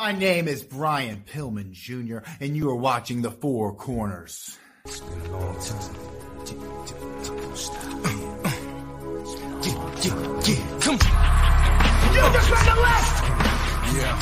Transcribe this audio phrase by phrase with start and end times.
[0.00, 4.56] My name is Brian Pillman Jr., and you are watching The Four Corners.
[4.86, 5.94] It's been a long time.
[10.80, 10.98] Come
[12.16, 13.12] You just the!
[13.92, 14.16] Yeah.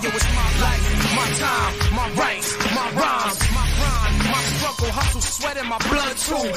[0.00, 0.84] Yo, it's my life,
[1.20, 3.66] my time, my rights, my rhymes, my
[4.32, 6.48] my struggle, hustle, sweat in my blood too.
[6.48, 6.56] Smells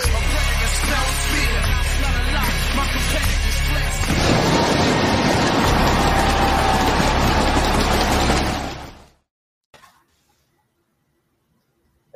[1.36, 1.60] fear,
[2.08, 2.48] a lot,
[2.78, 4.63] my competitors flex.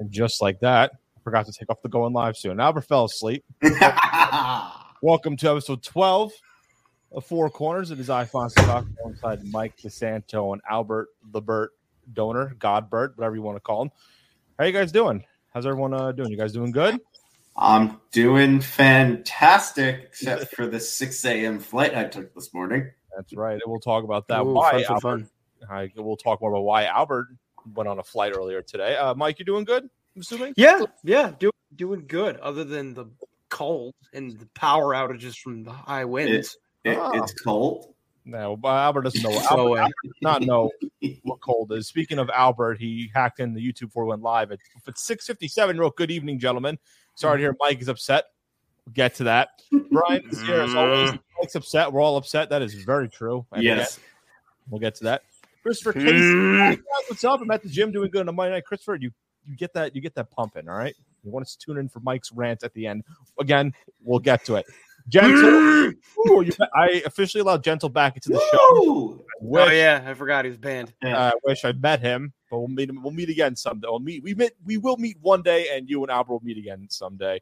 [0.08, 2.62] And just like that, I forgot to take off the going live soon.
[2.62, 3.44] Albert fell asleep.
[5.02, 6.32] Welcome to episode 12
[7.12, 7.92] of Four Corners.
[7.92, 11.68] It is I, Fonzie Talk, alongside Mike DeSanto and Albert Lebert
[12.14, 13.92] Donor, Godbert, whatever you want to call him.
[14.58, 15.26] How you guys doing?
[15.54, 16.32] How's everyone uh, doing?
[16.32, 17.02] You guys doing good?
[17.58, 21.60] I'm doing fantastic, except for the 6 a.m.
[21.60, 22.90] flight I took this morning.
[23.14, 23.56] That's right.
[23.56, 24.44] And we'll talk about that.
[24.44, 25.30] Ooh, why fun, fun,
[25.68, 25.98] Albert.
[25.98, 27.28] I, we'll talk more about why Albert
[27.76, 28.96] went on a flight earlier today.
[28.96, 29.90] Uh, Mike, you doing good?
[30.18, 30.54] I'm assuming.
[30.58, 32.38] Yeah, yeah, do, doing good.
[32.38, 33.06] Other than the
[33.50, 36.58] cold and the power outages from the high winds.
[36.84, 37.12] It, Ah.
[37.14, 37.94] It's cold.
[38.26, 39.32] No, Albert doesn't know.
[39.32, 40.72] So, Albert, uh, Albert does not know
[41.24, 41.88] what cold is.
[41.88, 45.28] Speaking of Albert, he hacked in the YouTube before we went live at, at six
[45.28, 45.78] fifty seven.
[45.78, 46.80] Wrote, "Good evening, gentlemen.
[47.14, 48.26] Sorry to hear Mike is upset.
[48.86, 49.50] We'll get to that.
[49.92, 51.12] Brian is here as always.
[51.40, 51.92] Mike's upset.
[51.92, 52.50] We're all upset.
[52.50, 53.46] That is very true.
[53.52, 53.98] And yes.
[53.98, 54.06] again,
[54.70, 55.24] we'll get to that.
[55.62, 57.42] Christopher Casey, what's up?
[57.42, 58.64] I'm at the gym doing good on a Monday night.
[58.66, 59.12] Christopher, you
[59.48, 60.67] you get that you get that pumping.
[60.67, 60.95] All right.
[61.23, 63.03] You want to tune in for Mike's rant at the end.
[63.40, 64.66] Again, we'll get to it.
[65.09, 65.94] Gentle.
[66.30, 68.81] Ooh, you, I officially allowed Gentle back into the show.
[68.84, 69.14] Woo!
[69.14, 70.94] I wish, Oh yeah, I forgot he was banned.
[71.03, 72.90] I wish I met him, but we'll meet.
[72.90, 73.88] Him, We'll meet again someday.
[73.90, 74.22] We'll meet.
[74.23, 74.52] We met.
[74.66, 77.42] We will meet one day, and you and Albert will meet again someday.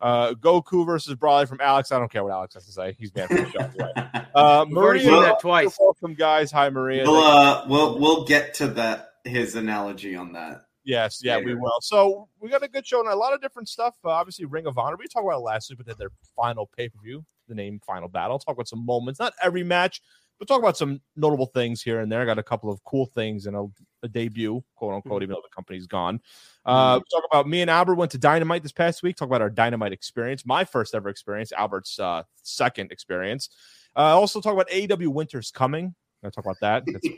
[0.00, 1.92] Uh, Goku versus Broly from Alex.
[1.92, 2.96] I don't care what Alex has to say.
[2.98, 3.60] He's banned from the show.
[3.60, 3.92] Anyway.
[4.34, 5.76] Uh, Maria, seen that twice.
[5.78, 6.50] welcome, guys.
[6.52, 7.04] Hi, Maria.
[7.04, 10.62] We'll, uh, we'll we'll get to that his analogy on that.
[10.84, 11.78] Yes, yeah, we will.
[11.80, 13.94] So we got a good show and a lot of different stuff.
[14.04, 14.96] Uh, obviously, Ring of Honor.
[14.98, 17.54] We talked about it last week, but they had their final pay per view, the
[17.54, 18.38] name Final Battle.
[18.38, 20.02] Talk about some moments, not every match,
[20.38, 22.20] but talk about some notable things here and there.
[22.20, 23.66] I got a couple of cool things and a,
[24.02, 26.20] a debut, quote unquote, even though the company's gone.
[26.66, 29.16] Uh, Talk about me and Albert went to Dynamite this past week.
[29.16, 33.50] Talk about our Dynamite experience, my first ever experience, Albert's uh, second experience.
[33.94, 35.94] Uh, also talk about AEW Winter's coming.
[36.24, 36.84] I'll talk about that.
[36.86, 37.08] That's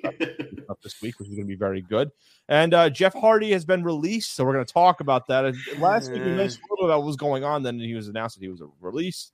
[0.69, 2.11] up this week, which is going to be very good.
[2.49, 5.45] And uh, Jeff Hardy has been released, so we're going to talk about that.
[5.45, 7.63] And last week we mentioned a little about what was going on.
[7.63, 9.33] Then he was announced that he was released.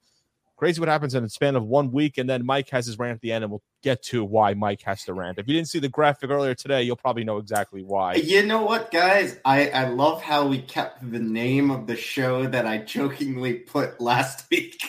[0.56, 3.14] Crazy what happens in the span of one week, and then Mike has his rant
[3.14, 5.38] at the end, and we'll get to why Mike has to rant.
[5.38, 8.16] If you didn't see the graphic earlier today, you'll probably know exactly why.
[8.16, 9.38] You know what, guys?
[9.46, 14.00] I, I love how we kept the name of the show that I jokingly put
[14.02, 14.82] last week.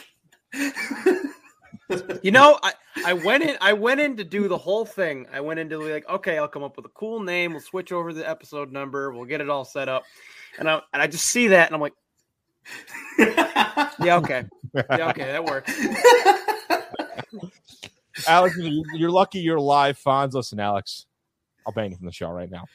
[2.23, 2.73] You know, I,
[3.05, 5.27] I went in I went in to do the whole thing.
[5.31, 7.51] I went into like, okay, I'll come up with a cool name.
[7.51, 9.11] We'll switch over the episode number.
[9.11, 10.03] We'll get it all set up.
[10.59, 11.93] And I and I just see that and I'm like,
[13.17, 14.45] yeah, okay.
[14.75, 15.71] Yeah, okay, that works.
[18.27, 20.33] Alex, you- you're lucky you're live, Fonz.
[20.33, 21.05] Listen, Alex,
[21.65, 22.65] I'll ban you from the show right now.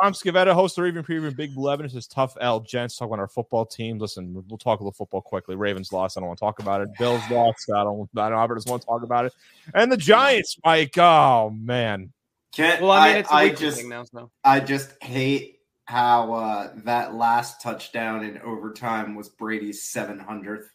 [0.00, 2.60] Tom Scavetta, host of Raven Preview, Big Blue Evidence is tough L.
[2.60, 3.98] Gents, talk about our football team.
[3.98, 5.56] Listen, we'll talk a little football quickly.
[5.56, 6.16] Ravens lost.
[6.16, 6.90] I don't want to talk about it.
[6.98, 7.68] Bills lost.
[7.74, 9.34] I don't, I don't, Albert doesn't want to talk about it.
[9.74, 10.96] And the Giants, Mike.
[10.98, 12.12] Oh, man.
[12.54, 15.58] Can't, Well, I mean, it's a I weekly just thing now, so I just hate
[15.86, 20.66] how uh, that last touchdown in overtime was Brady's 700th.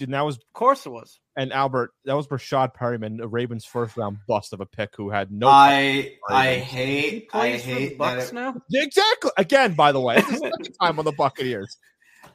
[0.00, 1.20] And that was, of course it was.
[1.36, 5.10] and Albert, that was Breshad Perriman, a Ravens first round bust of a pick who
[5.10, 5.48] had no.
[5.48, 6.70] I I Ravens.
[6.70, 8.54] He hate I plays for hate Bucks it, now.
[8.72, 9.30] exactly.
[9.36, 11.76] Again, by the way, it's the second time on the Buccaneers.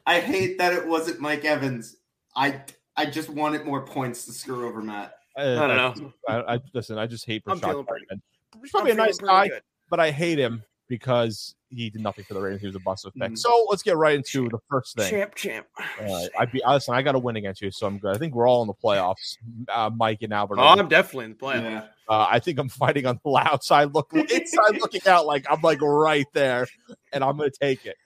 [0.06, 1.96] I hate that it wasn't Mike Evans.
[2.34, 2.62] I
[2.96, 5.14] I just wanted more points to screw over Matt.
[5.36, 6.12] I don't know.
[6.28, 6.98] I, I listen.
[6.98, 8.20] I just hate I'm Breshad Perriman.
[8.60, 9.62] He's probably I'm a nice guy, good.
[9.88, 12.60] but I hate him because he did nothing for the Ravens.
[12.60, 13.36] He was a bust of pick.
[13.36, 15.10] So let's get right into the first thing.
[15.10, 15.66] Champ, champ.
[16.00, 16.94] All right, I be listen.
[16.94, 18.14] I got to win against you, so I'm good.
[18.14, 19.36] I think we're all in the playoffs.
[19.68, 20.58] Uh, Mike and Albert.
[20.58, 20.78] Oh, are.
[20.78, 21.62] I'm definitely in the playoffs.
[21.62, 21.84] Yeah.
[22.08, 25.26] Uh, I think I'm fighting on the outside look, inside looking out.
[25.26, 26.66] Like I'm like right there,
[27.12, 27.96] and I'm gonna take it.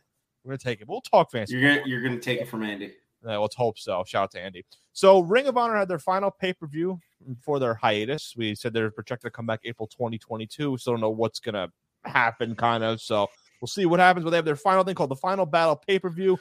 [0.44, 0.88] We're gonna take it.
[0.88, 1.56] We'll talk fancy.
[1.56, 2.94] You're gonna you're gonna take it from Andy.
[3.26, 4.04] Uh, let's hope so.
[4.06, 4.64] Shout out to Andy.
[4.92, 7.00] So, Ring of Honor had their final pay per view
[7.42, 8.34] for their hiatus.
[8.36, 10.70] We said they're projected to come back April 2022.
[10.70, 11.70] We Still don't know what's going to
[12.08, 13.00] happen, kind of.
[13.00, 13.28] So,
[13.60, 14.24] we'll see what happens.
[14.24, 16.38] But they have their final thing called the Final Battle pay per view.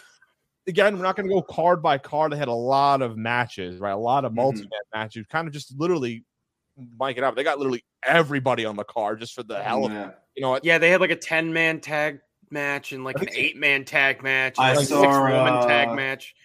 [0.68, 2.32] Again, we're not going to go card by card.
[2.32, 3.92] They had a lot of matches, right?
[3.92, 5.28] A lot of multi man matches.
[5.30, 6.24] Kind of just literally
[7.00, 7.36] mic it up.
[7.36, 10.16] They got literally everybody on the card just for the hell of it.
[10.36, 10.60] You know?
[10.64, 12.20] Yeah, they had like a 10 man tag
[12.50, 15.96] match and like an eight man tag match, I like saw, six woman uh, tag
[15.96, 16.36] match.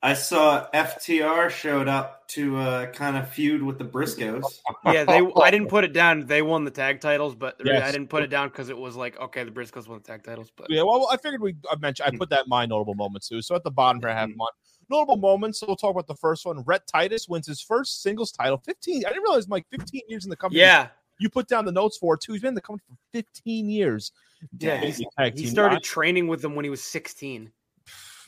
[0.00, 4.60] I saw FTR showed up to uh, kind of feud with the Briscoes.
[4.84, 5.20] Yeah, they.
[5.42, 6.24] I didn't put it down.
[6.26, 8.78] They won the tag titles, but the re- I didn't put it down because it
[8.78, 11.56] was like, okay, the Briscoes won the tag titles, but Yeah, well, I figured we
[11.70, 13.42] I mentioned I put that in my notable moments too.
[13.42, 14.36] So at the bottom here, I have Mhm.
[14.36, 14.46] my
[14.88, 15.58] notable moments.
[15.58, 16.62] So we'll talk about the first one.
[16.64, 18.58] Rhett Titus wins his first singles title.
[18.58, 19.04] 15.
[19.04, 20.60] I didn't realize Mike 15 years in the company.
[20.60, 22.32] yeah, You put down the notes for it too.
[22.32, 24.12] He's been in the company for 15 years.
[24.60, 24.76] yeah.
[24.80, 27.50] He, Tag he team started training with them when he was 16.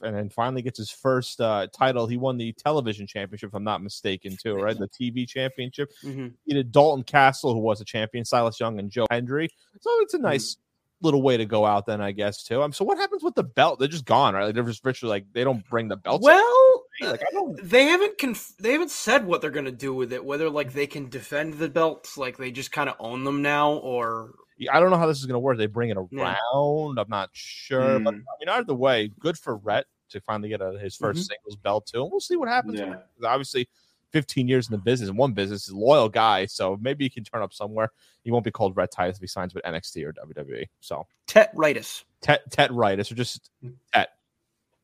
[0.03, 2.07] And then finally gets his first uh, title.
[2.07, 4.77] He won the television championship, if I'm not mistaken, too, right?
[4.79, 5.91] The TV championship.
[6.03, 9.49] hmm He did Dalton Castle, who was a champion, Silas Young, and Joe Hendry.
[9.81, 10.57] So it's a nice
[11.03, 12.63] little way to go out, then I guess too.
[12.63, 13.79] Um, so what happens with the belt?
[13.79, 14.47] They're just gone, right?
[14.47, 16.23] Like, they're just virtually like they don't bring the belt.
[16.23, 17.59] Well, like I don't.
[17.63, 20.25] they haven't conf- they haven't said what they're gonna do with it.
[20.25, 23.73] Whether like they can defend the belts, like they just kind of own them now,
[23.73, 24.35] or
[24.71, 25.57] I don't know how this is going to work.
[25.59, 26.09] They bring it around.
[26.13, 26.37] Yeah.
[27.03, 28.25] I'm not sure, but I Mm.
[28.41, 31.21] mean, either way, good for Rhett to finally get a, his 1st Mm-hmm.
[31.21, 32.03] singles belt too.
[32.03, 32.79] And we'll see what happens.
[32.79, 32.97] Yeah.
[33.25, 33.69] Obviously,
[34.13, 37.11] 15 years in the business, in one business, he's a loyal guy, so maybe he
[37.11, 37.91] can turn up somewhere.
[38.25, 40.67] He won't be called Rhett Titus if he signs with NXT or WWE.
[40.81, 42.03] So Tet Tetritis.
[42.21, 43.51] Tet Tet Ritus or just
[43.95, 44.11] Tet.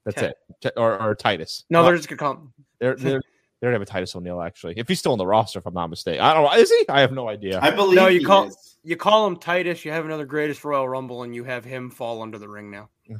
[0.04, 0.30] That's Tet.
[0.30, 0.36] it.
[0.60, 1.64] Tet, or, or Titus.
[1.68, 2.52] No, Uh, they're just gonna call him.
[2.78, 3.20] they're they're
[3.60, 4.74] they don't have a Titus O'Neil actually.
[4.76, 6.52] If he's still in the roster, if I'm not mistaken, I don't know.
[6.52, 6.84] Is he?
[6.88, 7.58] I have no idea.
[7.62, 8.76] I believe No, you he call- is.
[8.84, 9.84] You call him Titus.
[9.84, 12.88] You have another greatest Royal Rumble, and you have him fall under the ring now.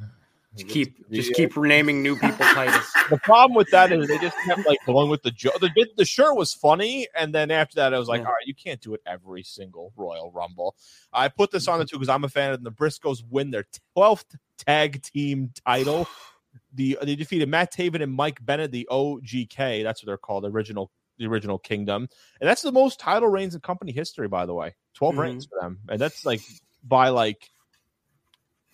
[0.55, 2.91] Just keep just keep renaming new people Titus.
[3.11, 5.59] The problem with that is they just kept like going with the joke.
[5.59, 8.27] The, the shirt was funny, and then after that, I was like, Yeah.
[8.27, 10.75] all right, you can't do it every single Royal Rumble.
[11.13, 12.63] I put this on the two because I'm a fan of.
[12.63, 14.35] The Briscoes win their 12th
[14.65, 16.07] tag team title.
[16.77, 19.83] The they defeated Matt Taven and Mike Bennett, the OGK.
[19.83, 22.07] That's what they're called, the original the original Kingdom,
[22.39, 24.75] and that's the most title reigns in company history, by the way.
[24.93, 25.19] 12 Mhm.
[25.19, 26.41] reigns for them, and that's like
[26.83, 27.49] by like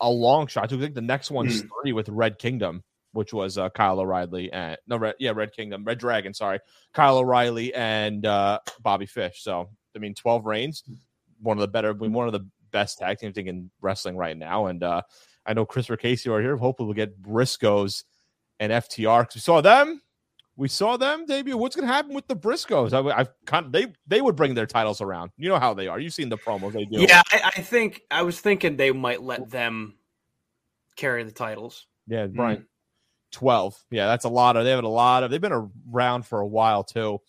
[0.00, 0.72] a long shot.
[0.72, 4.76] I think the next one's three with Red Kingdom which was uh, Kyle O'Reilly and
[4.88, 6.58] no, Red, yeah, Red Kingdom, Red Dragon, sorry,
[6.92, 9.42] Kyle O'Reilly and uh, Bobby Fish.
[9.42, 10.82] So I mean, twelve reigns,
[11.40, 14.66] one of the better, one of the best tag teams in wrestling right now.
[14.66, 15.02] And uh,
[15.46, 16.56] I know Christopher Casey are here.
[16.56, 18.04] Hopefully, we'll get Briscoes
[18.60, 20.00] and FTR because we saw them.
[20.56, 21.56] We saw them debut.
[21.56, 22.92] What's going to happen with the Briscoes?
[22.92, 25.32] I, I've kind they they would bring their titles around.
[25.36, 25.98] You know how they are.
[25.98, 27.02] You've seen the promos they do.
[27.02, 29.96] yeah, I, I think I was thinking they might let them
[30.96, 31.86] carry the titles.
[32.06, 32.66] Yeah, Brian.
[33.32, 33.84] 12.
[33.90, 36.46] Yeah, that's a lot of they have a lot of they've been around for a
[36.46, 37.20] while too.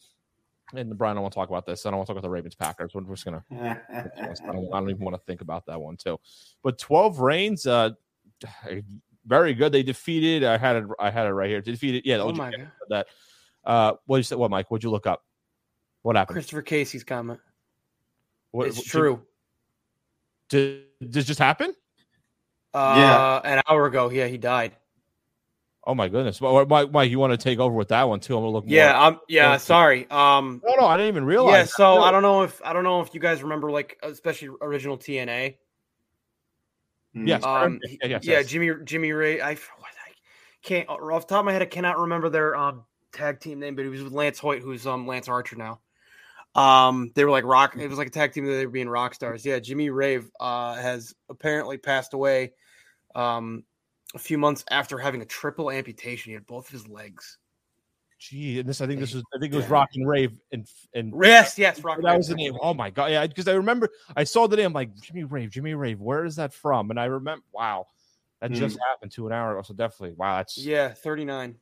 [0.73, 1.85] And Brian, I don't want to talk about this.
[1.85, 2.93] I don't want to talk about the Ravens Packers.
[2.93, 6.19] We're just gonna I don't, I don't even want to think about that one too.
[6.63, 7.91] But 12 reigns, uh
[9.25, 9.71] very good.
[9.71, 11.61] They defeated I had it I had it right here.
[11.61, 13.07] Defeated, yeah, Oh OG my god, that
[13.63, 14.69] uh what you said what Mike?
[14.69, 15.23] What'd you look up?
[16.01, 16.35] What happened?
[16.35, 17.39] Christopher Casey's comment.
[18.51, 19.21] What, it's what- true.
[20.49, 21.73] Did, did this just happen?
[22.73, 24.75] Uh, an hour ago, yeah, he died.
[25.87, 26.41] Oh my goodness.
[26.41, 28.35] Well, Mike, Mike, you want to take over with that one too?
[28.35, 28.73] I'm gonna look more.
[28.75, 29.19] Yeah, I'm.
[29.29, 30.07] Yeah, more- sorry.
[30.09, 31.51] Um, No, no, I didn't even realize.
[31.53, 31.61] yeah.
[31.63, 31.69] that.
[31.69, 34.97] So I don't know if I don't know if you guys remember, like, especially original
[34.97, 35.55] TNA.
[37.15, 38.47] Yes, Um, yeah, yes, yeah, yes.
[38.47, 39.41] Jimmy Jimmy Rave.
[39.41, 39.57] I, I
[40.61, 41.61] can't off the top of my head.
[41.61, 42.83] I cannot remember their um,
[43.13, 45.79] tag team name, but he was with Lance Hoyt, who's um Lance Archer now.
[46.55, 47.75] Um, they were like rock.
[47.77, 49.45] It was like a tag team that they were being rock stars.
[49.45, 52.53] Yeah, Jimmy Rave uh has apparently passed away.
[53.13, 53.63] Um,
[54.13, 57.37] a few months after having a triple amputation, he had both of his legs.
[58.17, 60.65] Gee, and this I think this was I think it was Rock and Rave and
[60.93, 61.99] and Yes, yes, rock.
[62.01, 62.55] that was the name.
[62.61, 65.73] Oh my god, yeah, because I remember I saw the name like Jimmy Rave, Jimmy
[65.73, 65.99] Rave.
[65.99, 66.91] Where is that from?
[66.91, 67.87] And I remember, wow,
[68.39, 69.63] that just happened to an hour ago.
[69.63, 71.55] So definitely, wow, that's Yeah, thirty nine.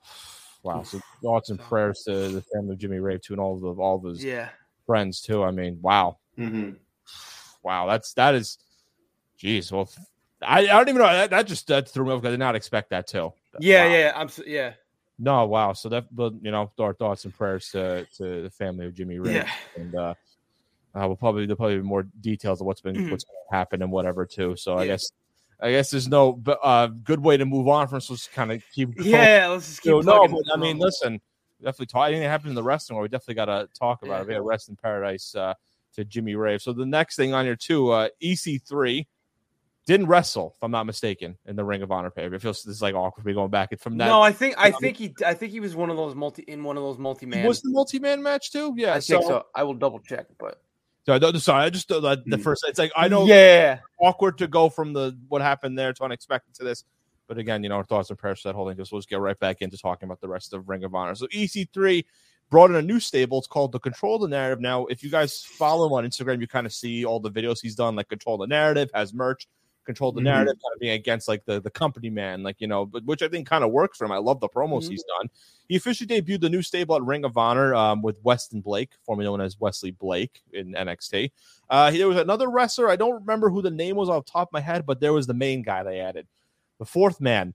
[0.62, 0.84] wow.
[0.84, 3.68] So thoughts and prayers to the family of Jimmy Rave too, and all of the,
[3.82, 4.50] all of his Yeah,
[4.86, 5.42] friends too.
[5.42, 6.76] I mean, wow, Mhm.
[7.64, 8.58] wow, that's that is,
[9.38, 9.72] geez.
[9.72, 9.90] Well,
[10.40, 12.24] I, I don't even know that, that just that threw me off.
[12.24, 13.32] I did not expect that too.
[13.58, 13.92] yeah, Wow.
[13.92, 14.12] yeah.
[14.14, 14.72] I'm yeah,
[15.18, 15.72] No, wow.
[15.72, 19.18] So that, but you know, our thoughts and prayers to to the family of Jimmy
[19.18, 19.34] Rave.
[19.34, 19.50] yeah.
[19.76, 20.14] and uh,
[20.94, 23.10] uh we'll probably there'll probably be more details of what's been Mhm.
[23.10, 24.56] what's going to happen and whatever too.
[24.56, 25.10] So I guess
[25.60, 28.00] I guess there's no uh good way to move on from.
[28.00, 29.08] So just kind of keep going.
[29.10, 29.90] Yeah, let's just keep.
[29.90, 31.20] So, no, but I mean, listen,
[31.62, 32.08] definitely talk.
[32.08, 34.24] Anything happened in the wrestling, world, we definitely got to talk about it.
[34.24, 34.28] Yeah.
[34.28, 35.54] We had Rest in Paradise uh,
[35.94, 36.60] to Jimmy Rave.
[36.60, 39.06] So the next thing on here too, uh, EC3
[39.86, 42.24] didn't wrestle, if I'm not mistaken, in the Ring of Honor pay.
[42.24, 44.08] It feels this is like awkward to be going back from that.
[44.08, 46.42] no, I think I um, think he I think he was one of those multi
[46.42, 47.46] in one of those multi man.
[47.46, 48.74] was the multi-man match too.
[48.76, 49.44] Yeah, I think so.
[49.54, 50.60] I will double check, but
[51.06, 52.42] So sorry, I just uh, the, the Mm.
[52.42, 52.64] first.
[52.66, 56.54] It's like I know Yeah, awkward to go from the what happened there to unexpected
[56.56, 56.84] to this,
[57.28, 58.76] but again, you know, our thoughts and prayers for that whole thing.
[58.76, 61.14] Just let's get right back into talking about the rest of Ring of Honor.
[61.14, 62.04] So EC3
[62.50, 63.38] brought in a new stable.
[63.38, 64.60] It's called the Control the Narrative.
[64.60, 67.58] Now, if you guys follow him on Instagram, you kind of see all the videos
[67.62, 69.46] he's done, like Control the Narrative has merch.
[69.86, 70.24] Control the Mhm.
[70.24, 73.22] narrative, kind of being against like the the company man, like you know, but which
[73.22, 74.12] I think kind of works for him.
[74.12, 74.90] I love the promos Mhm.
[74.90, 75.30] he's done.
[75.68, 79.26] He officially debuted the new stable at Ring of Honor um, with Weston Blake, formerly
[79.26, 81.30] known as Wesley Blake in NXT.
[81.70, 82.88] Uh, there was another wrestler.
[82.88, 85.12] I don't remember who the name was off the top of my head, but there
[85.12, 86.26] was the main guy they added,
[86.78, 87.54] the fourth man,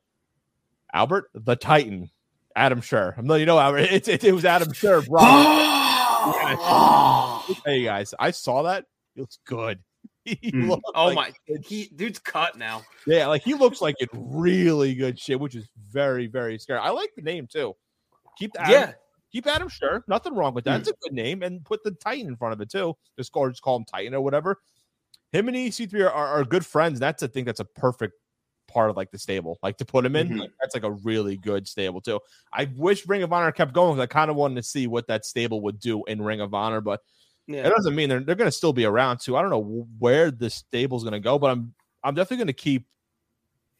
[0.94, 2.10] Albert the Titan,
[2.56, 3.18] Adam Scherr.
[3.18, 3.92] I'm letting you know, Albert.
[3.92, 4.72] It, it, it was Adam
[5.08, 5.22] bro.
[7.66, 8.86] hey guys, I saw that.
[9.16, 9.80] He looks good.
[10.24, 10.70] He Hmm.
[10.70, 11.32] looks Oh like my,
[11.66, 12.84] he dude's cut now.
[13.08, 16.80] yeah, like he looks like in really good shape, which is very, very scary.
[16.80, 17.75] I like the name too.
[18.38, 18.94] Keep Adam, Yeah,
[19.32, 20.04] keep Adam Scherr.
[20.08, 20.80] Nothing wrong with that.
[20.82, 22.96] It's a good name, and put the Titan in front of it too.
[23.18, 24.58] Just call just call him Titan or whatever.
[25.32, 27.00] Him and EC3 are, are, are good friends.
[27.00, 28.13] That's a thing that's a perfect
[28.68, 29.58] part of like the stable.
[29.63, 30.40] Like to put him in, Mhm.
[30.40, 32.20] like, that's like a really good stable too.
[32.54, 35.08] I wish Ring of Honor kept going because I kind of wanted to see what
[35.08, 37.01] that stable would do in Ring of Honor, but
[37.53, 37.67] yeah.
[37.67, 39.36] it doesn't mean they're, they're going to still be around too.
[39.38, 42.53] I don't know where the stable's going to go, but I'm I'm definitely going to
[42.53, 42.86] keep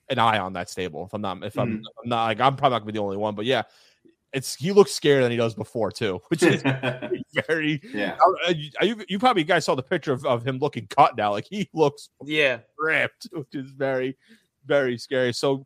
[0.10, 1.06] an eye on that stable.
[1.06, 1.84] If I'm not if I'm, Mhm.
[2.04, 3.64] I'm not like I'm probably not going to be the only one, but yeah,
[4.34, 6.62] it's he looks scarier than he does before too, which is
[7.48, 7.82] very.
[7.94, 8.18] yeah.
[8.50, 11.48] You, you you probably guys saw the picture of, of him looking cut now, like
[11.50, 12.60] he looks yeah.
[12.78, 14.18] ripped, which is very
[14.66, 15.34] very scary.
[15.34, 15.66] So.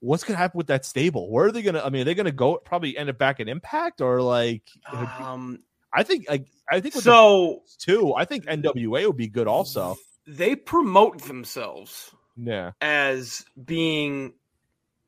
[0.00, 1.30] What's gonna happen with that stable?
[1.30, 1.80] Where are they gonna?
[1.82, 2.56] I mean, are they gonna go?
[2.58, 4.62] Probably end up back in Impact, or like?
[4.92, 5.60] Um,
[5.96, 8.14] I think, like, I think with the so too.
[8.14, 9.96] I think NWA would be good also.
[10.26, 12.72] they promote themselves Yeah.
[12.80, 14.34] as being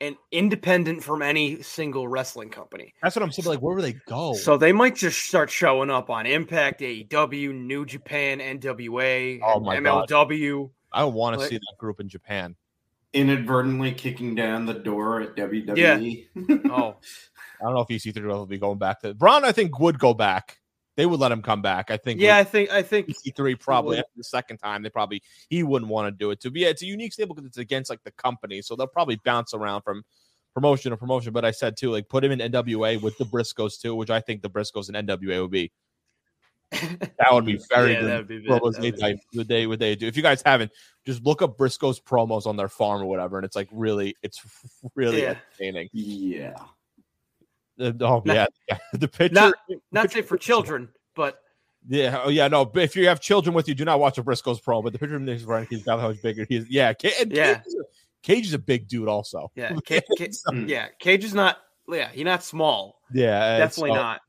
[0.00, 2.95] an independent from any single wrestling company.
[3.02, 3.49] That's what I'm saying.
[3.49, 4.33] Like, where would they go?
[4.35, 9.80] So they might just start showing up on Impact, AEW, New Japan, NWA, Oh my
[9.80, 10.09] God.
[10.09, 10.71] MLW.
[10.92, 12.54] I want to Like- see that group in Japan.
[13.12, 15.35] Inadvertently kicking down the door at.
[15.35, 16.28] WWE.
[16.71, 16.97] Oh,
[17.61, 19.45] I don't know if EC3 will be going back to Braun.
[19.45, 20.59] I think would go back.
[20.99, 21.90] They would let him come back.
[21.93, 22.21] I think.
[22.21, 22.37] yeah.
[22.37, 26.09] I think I think EC3 probably after the second time they probably he wouldn't want
[26.09, 26.50] to do it too.
[26.50, 29.19] But yeah, it's a unique stable because it's against like the company, so they'll probably
[29.25, 30.02] bounce around from
[30.55, 31.33] promotion to promotion.
[31.33, 34.21] But I said too, like put him in NWA with the Briscoes too, which I
[34.21, 35.71] think the Briscoes and NWA would be.
[37.19, 38.11] That would be very Yeah, good.
[38.11, 40.07] that'd be- promos that'd they be- type what they what they do.
[40.07, 40.71] If you guys haven't,
[41.07, 44.43] just look up Briscoe's promos on their farm or whatever, and it's like really, it's
[44.95, 45.37] really Yeah.
[45.61, 45.88] entertaining.
[45.93, 46.55] yeah.
[47.80, 48.78] Uh, oh Not- yeah, yeah.
[48.92, 49.35] the picture.
[49.35, 49.54] not
[49.92, 51.40] not safe for children, but
[51.88, 52.64] yeah, oh yeah, no.
[52.64, 54.82] But if you have children with you, do not watch a Briscoe's pro.
[54.82, 56.66] But the picture of is running, he's got how much bigger he is.
[56.68, 57.54] Yeah, and Yeah.
[57.54, 57.85] Cage, is a,
[58.23, 59.50] Cage is a big dude, also.
[59.54, 60.68] yeah, Ca- Ca- Mm.
[60.68, 60.88] yeah.
[60.99, 61.58] Cage is not.
[61.88, 63.00] Yeah, he's not small.
[63.14, 64.20] Yeah, and Definitely not.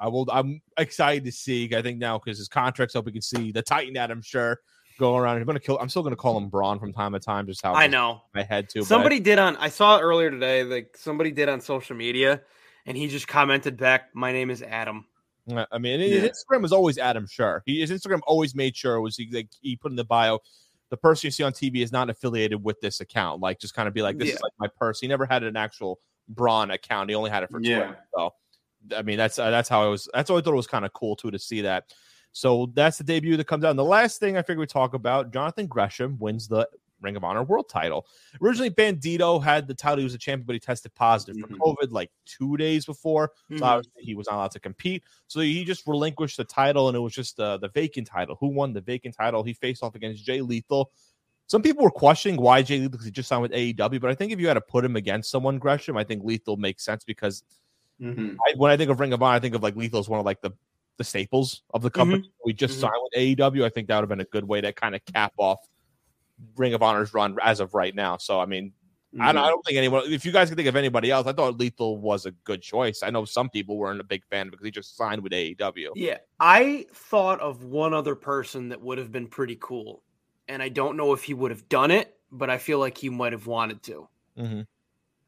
[0.00, 0.26] I will.
[0.32, 1.72] I'm excited to see.
[1.76, 3.94] I think now because his contract's up, we can see the Titan.
[3.94, 4.58] That I'm sure
[4.98, 5.36] going around.
[5.36, 5.78] I'm gonna kill.
[5.78, 7.46] I'm still gonna call him Braun from time to time.
[7.46, 8.22] Just how I know.
[8.34, 8.80] my head too.
[8.80, 9.56] but- Somebody did on.
[9.58, 10.64] I saw earlier today.
[10.64, 12.40] Like somebody did on social media,
[12.86, 15.06] and he just commented back, "My name is Adam."
[15.72, 16.28] I mean, his Yeah.
[16.28, 17.62] Instagram was always Adam Scherr.
[17.66, 20.38] He, his Instagram always made sure was he like he put in the bio,
[20.90, 23.40] the person you see on TV is not affiliated with this account.
[23.40, 24.34] Like just kind of be like, this Yeah.
[24.34, 25.00] is like my purse.
[25.00, 25.98] He never had an actual
[26.28, 27.10] Braun account.
[27.10, 27.78] He only had it for Yeah.
[27.78, 27.98] Twitter.
[28.14, 28.34] So,
[28.96, 30.08] I mean, that's uh, that's how I was.
[30.14, 31.92] That's why I thought it was kind of cool too to see that.
[32.30, 33.70] So that's the debut that comes out.
[33.70, 36.68] And the last thing I figured we talk about, Jonathan Gresham wins the
[37.02, 38.06] Ring of Honor World Title.
[38.40, 39.98] Originally, Bandito had the title.
[39.98, 41.56] He was a champion, but he tested positive Mhm.
[41.58, 43.32] for COVID like two days before.
[43.50, 43.62] So Mhm.
[43.62, 45.02] obviously he was not allowed to compete.
[45.26, 48.36] So he just relinquished the title, and it was just uh, the vacant title.
[48.40, 49.42] Who won the vacant title?
[49.42, 50.90] He faced off against Jay Lethal.
[51.46, 54.14] Some people were questioning why Jay Lethal because he just signed with AEW, but I
[54.14, 57.04] think if you had to put him against someone, Gresham, I think Lethal makes sense
[57.04, 57.42] because
[58.00, 58.36] Mhm.
[58.48, 60.18] I, when I think of Ring of Honor, I think of like Lethal as one
[60.20, 60.52] of like the
[60.98, 62.30] the staples of the company.
[62.44, 62.80] We just Mhm.
[62.82, 63.64] signed with AEW.
[63.64, 65.58] I think that would have been a good way to kind of cap off
[66.56, 68.16] Ring of Honor's run as of right now.
[68.16, 68.72] So I mean,
[69.20, 70.10] I, don't, I don't think anyone.
[70.10, 73.02] If you guys can think of anybody else, I thought Lethal was a good choice.
[73.02, 75.90] I know some people weren't a big fan because he just signed with AEW.
[75.94, 80.02] Yeah, I thought of one other person that would have been pretty cool,
[80.48, 83.10] and I don't know if he would have done it, but I feel like he
[83.10, 84.08] might have wanted to.
[84.38, 84.66] Mhm.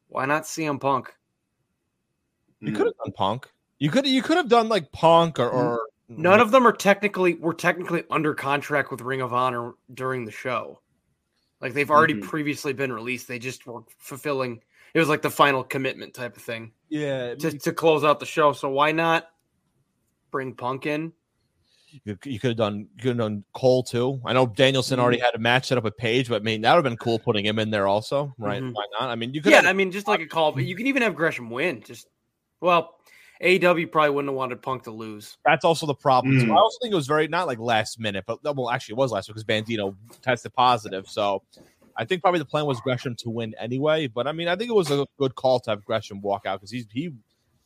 [0.08, 1.14] Why not CM Punk?
[2.60, 2.76] You Mm.
[2.76, 3.50] could have done Punk.
[3.78, 7.34] You could you could have done like Punk or, or None of them are technically
[7.34, 10.80] were technically under contract with Ring of Honor during the show.
[11.64, 12.22] Like they've already Mhm.
[12.24, 13.26] previously been released.
[13.26, 14.60] They just were fulfilling.
[14.92, 17.34] It was like the final commitment type of thing yeah.
[17.36, 18.52] to, to close out the show.
[18.52, 19.30] So why not
[20.30, 21.14] bring Punk in?
[22.04, 24.20] You, you could have done you could have done Cole too.
[24.26, 25.24] I know Danielson already Mm-hmm.
[25.24, 27.18] had a match set up with Page, but I mean that would have been cool
[27.18, 28.62] putting him in there also, right?
[28.62, 28.74] Mhm.
[28.74, 29.08] Why not?
[29.08, 30.86] I mean you could Yeah, have I mean, just like a call, but you can
[30.86, 31.82] even have Gresham win.
[31.82, 32.08] Just
[32.60, 32.96] well,
[33.42, 35.36] AEW probably wouldn't have wanted Punk to lose.
[35.44, 36.38] That's also the problem.
[36.40, 36.52] So Mm.
[36.52, 39.12] I also think it was very not like last minute, but well, actually, it was
[39.12, 41.08] last because Bandito tested positive.
[41.08, 41.42] So
[41.96, 44.06] I think probably the plan was Gresham to win anyway.
[44.06, 46.60] But I mean, I think it was a good call to have Gresham walk out
[46.60, 47.12] because he's he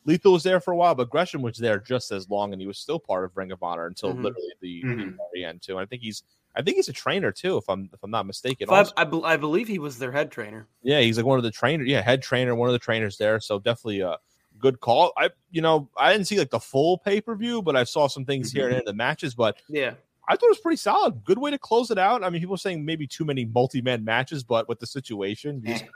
[0.05, 2.67] Lethal was there for a while, but Gresham was there just as long, and he
[2.67, 4.23] was still part of Ring of Honor until Mhm.
[4.23, 5.17] literally the, the Mhm.
[5.33, 5.73] very end too.
[5.73, 6.23] And I think he's
[6.57, 8.69] I think he's a trainer too, if I'm if I'm not mistaken.
[8.71, 10.67] I, I, bel- I believe he was their head trainer.
[10.83, 13.39] yeah, he's like one of the trainer, yeah, head trainer, one of the trainers there.
[13.39, 14.17] So definitely a
[14.59, 15.13] good call.
[15.17, 18.07] I you know I didn't see like the full pay per view, but I saw
[18.09, 19.35] some things here and there in the matches.
[19.35, 19.95] But Yeah.
[20.31, 21.25] I thought it was pretty solid.
[21.25, 22.23] Good way to close it out.
[22.23, 25.63] I mean, people are saying maybe too many multi man matches, but with the situation,
[25.65, 25.89] you just Eh.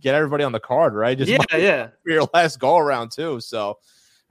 [0.00, 1.16] get everybody on the card, right?
[1.16, 1.88] Just Yeah, yeah.
[2.02, 3.38] for your last go around too.
[3.40, 3.78] So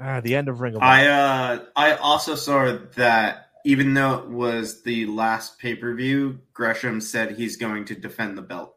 [0.02, 4.28] uh, the end of Ring of I uh I also saw that even though it
[4.28, 8.76] was the last pay per view, Gresham said he's going to defend the belt,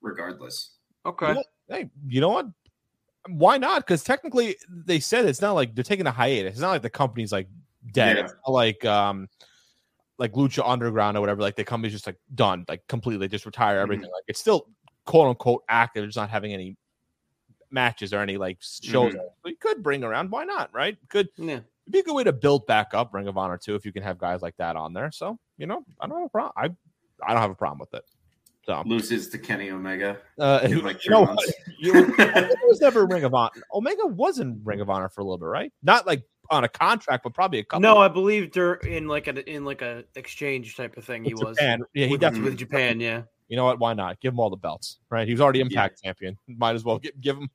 [0.00, 0.70] regardless.
[1.06, 1.34] Okay.
[1.34, 2.46] Well, hey, you know what?
[3.28, 3.86] Why not?
[3.86, 6.52] Because technically, they said it's not like they're taking a hiatus.
[6.52, 7.48] It's not like the company's like
[7.92, 8.16] dead.
[8.16, 8.24] Yeah.
[8.24, 9.28] It's not like um,
[10.18, 11.42] like Lucha Underground or whatever.
[11.42, 14.04] Like the company's just like done, like completely, just retire everything.
[14.04, 14.68] Like it's still
[15.04, 16.04] quote unquote active.
[16.04, 16.76] It's not having any
[17.70, 19.14] matches or any like shows.
[19.44, 20.30] We could bring around.
[20.30, 20.72] Why not?
[20.72, 20.96] Right?
[21.08, 21.54] Could Yeah.
[21.54, 23.92] it'd be a good way to build back up Ring of Honor too if you
[23.92, 25.10] can have guys like that on there.
[25.12, 26.52] So you know, I don't have a problem.
[26.56, 26.64] I
[27.26, 28.04] I don't have a problem with it.
[28.62, 30.18] So Loses to Kenny Omega.
[30.38, 31.50] uh, in like three know, months.
[31.78, 33.50] you Omega was never Ring of Honor.
[33.72, 35.72] Omega was in Ring of Honor for a little bit, right?
[35.82, 37.80] Not like on a contract, but probably a couple.
[37.80, 41.24] No, I believe dur in like a in like a exchange type of thing.
[41.24, 42.50] He with was Yeah, he with, definitely.
[42.50, 43.00] with Japan.
[43.00, 43.22] Yeah.
[43.48, 43.78] You know what?
[43.80, 44.20] Why not?
[44.20, 45.26] Give him all the belts, right?
[45.26, 46.36] He was already Impact champion.
[46.46, 47.48] Might as well give, give him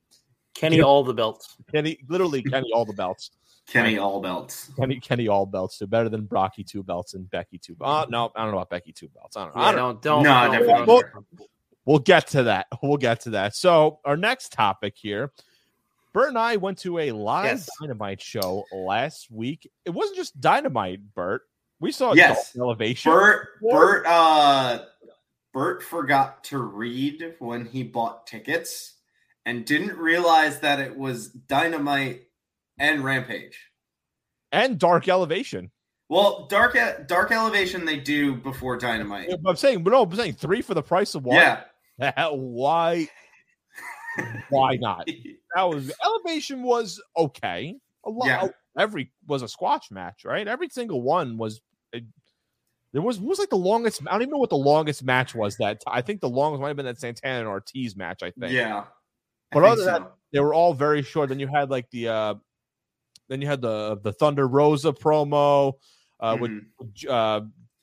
[0.54, 0.82] Kenny Yeah.
[0.82, 1.56] all the belts.
[1.72, 3.30] Kenny, literally Kenny all the belts.
[3.66, 4.70] Kenny all belts.
[4.78, 5.86] Kenny, Kenny all belts too.
[5.86, 7.76] Better than Brocky two belts and Becky two.
[7.80, 9.36] Oh no, I don't know about Becky two belts.
[9.36, 9.62] I don't know.
[9.62, 10.86] I Yeah, don't don't don't No, don't definitely.
[10.86, 11.46] go Well, there.
[11.84, 12.66] We'll get to that.
[12.82, 13.54] We'll get to that.
[13.56, 15.32] So our next topic here.
[16.12, 17.68] Bert and I went to a live Yes.
[17.80, 19.70] dynamite show last week.
[19.84, 21.42] It wasn't just dynamite, Bert.
[21.78, 22.56] We saw Yes.
[22.56, 23.12] Elevation.
[23.12, 24.84] Bert Bert uh
[25.52, 28.94] Bert forgot to read when he bought tickets
[29.44, 32.25] and didn't realize that it was Dynamite
[32.78, 33.58] and Rampage.
[34.52, 35.70] and dark elevation.
[36.08, 36.78] Well, Dark
[37.08, 39.28] Dark Elevation they do before Dynamite.
[39.44, 41.36] I'm saying, but no, I'm saying three for the price of one.
[41.36, 42.28] Yeah.
[42.30, 43.08] why?
[44.50, 45.08] Why not?
[45.54, 47.76] That was elevation was okay.
[48.04, 48.26] A lot.
[48.26, 48.48] Yeah.
[48.78, 50.46] Every was a squash match, right?
[50.46, 51.62] Every single one was.
[51.94, 52.00] uh,
[52.92, 54.02] there was was like the longest.
[54.06, 55.56] I don't even know what the longest match was.
[55.56, 58.22] That I think the longest might have been that Santana and Ortiz match.
[58.22, 58.52] I think.
[58.52, 58.84] Yeah.
[59.50, 60.12] But think other than so.
[60.34, 61.30] they were all very short.
[61.30, 62.34] Then you had like the uh
[63.28, 65.74] then you had the the Thunder Rosa promo
[66.20, 67.08] uh with Mhm.
[67.08, 67.40] uh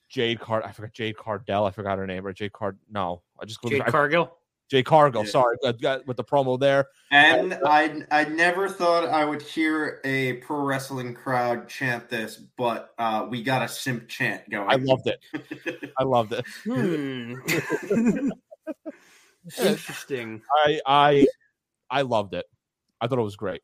[0.10, 3.46] Jade Card I forgot Jade Cardell, I forgot her name, or Jade Card no, I
[3.46, 4.38] just Jade I- Cargill.
[4.72, 5.30] Jade Cargill, Yeah.
[5.30, 6.88] sorry, got, got with the promo there.
[7.12, 12.94] And I I never thought I would hear a pro wrestling crowd chant this, but
[12.98, 14.70] uh, we got a simp chant going.
[14.70, 15.94] I loved it.
[15.98, 16.46] I loved it.
[16.66, 17.36] Hmm.
[19.60, 20.42] Interesting.
[20.66, 21.28] I I
[21.90, 22.46] I loved it.
[23.02, 23.62] I thought it was great.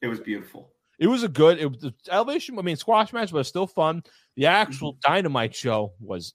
[0.00, 0.72] it was beautiful.
[0.98, 4.02] It was a good it was the elevation, I mean squash match, but still fun.
[4.36, 5.12] The actual Mm-hmm.
[5.12, 6.34] dynamite show was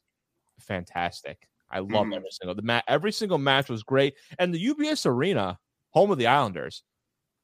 [0.60, 1.48] fantastic.
[1.70, 2.16] I loved Mhm.
[2.18, 2.84] every single the mat.
[2.88, 5.58] Every single match was great, and the UBS Arena,
[5.92, 6.84] home of the Islanders,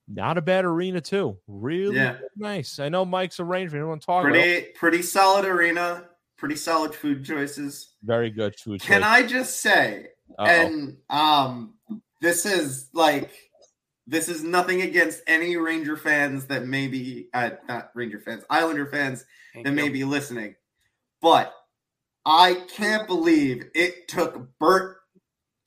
[0.08, 1.40] not a bad arena too.
[1.48, 2.18] Really Yeah.
[2.36, 2.80] nice.
[2.80, 4.02] I know Mike's arrangement.
[4.02, 4.32] To talk about.
[4.34, 6.10] Pretty pretty solid arena.
[6.38, 7.96] Pretty solid food choices.
[8.04, 8.82] very good food.
[8.82, 9.10] Can choice.
[9.10, 10.46] I just say, Uh-oh.
[10.46, 11.74] and um,
[12.22, 13.49] this is like
[14.10, 18.88] this is nothing against any Ranger fans that may be uh, not Ranger fans, Islander
[18.88, 19.76] fans Thank that you.
[19.76, 20.56] may be listening,
[21.22, 21.54] but
[22.26, 24.98] I can't believe it took Bert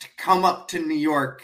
[0.00, 1.42] to come up to New York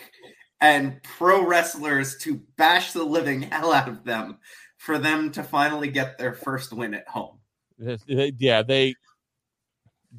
[0.60, 4.38] and pro wrestlers to bash the living hell out of them
[4.76, 7.38] for them to finally get their first win at home.
[7.78, 8.94] Yeah, they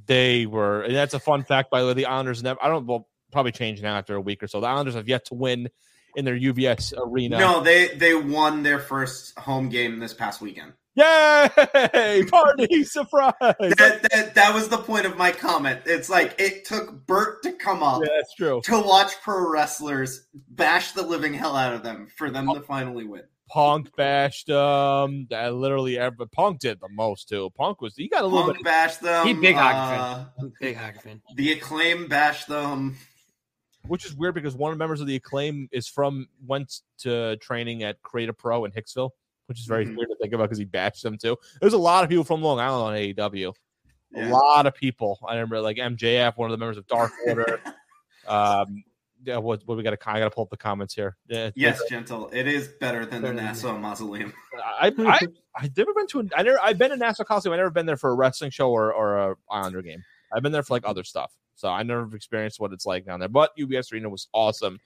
[0.05, 0.83] they were.
[0.83, 1.93] And that's a fun fact, by the way.
[1.93, 2.63] The Islanders never.
[2.63, 2.85] I don't.
[2.85, 4.61] Well, probably change now after a week or so.
[4.61, 5.69] The Islanders have yet to win
[6.15, 7.39] in their UBS arena.
[7.39, 10.73] No, they they won their first home game this past weekend.
[10.95, 12.25] Yay!
[12.29, 13.33] Party surprise!
[13.39, 15.81] That, that that was the point of my comment.
[15.85, 18.61] It's like it took Bert to come up yeah, that's true.
[18.65, 23.05] to watch pro wrestlers bash the living hell out of them for them to finally
[23.05, 23.23] win.
[23.49, 27.49] Punk bashed um uh, literally every Punk did the most too.
[27.55, 29.25] Punk was he got a little Punk bit bashed them.
[29.25, 30.53] He big hockey uh, fan.
[30.59, 31.21] Big hockey fan.
[31.35, 32.97] The acclaim bashed them.
[33.89, 37.35] Which is weird because one of the members of the acclaim is from went to
[37.37, 39.09] training at Create A Pro in Hicksville,
[39.47, 39.97] which is very Mhm.
[39.97, 41.35] weird to think about because he bashed them too.
[41.59, 43.53] There's a lot of people from Long Island on AEW.
[44.15, 45.19] A lot of people.
[45.27, 47.59] I remember like MJF, one of the members of Dark Order.
[48.27, 48.83] um,
[49.23, 51.17] yeah, what, what we got to I got to pull up the comments here.
[51.27, 52.29] Yeah, Yes, gentle.
[52.31, 54.33] It is better than the Nassau Mausoleum.
[54.55, 55.19] I, I
[55.55, 56.19] I've never been to.
[56.21, 56.59] An, I never.
[56.61, 57.53] I've been to Nassau Coliseum.
[57.53, 60.03] I've never been there for a wrestling show or or a Islander game.
[60.33, 61.31] I've been there for like other stuff.
[61.55, 63.29] So I never experienced what it's like down there.
[63.29, 64.79] But UBS Arena was awesome.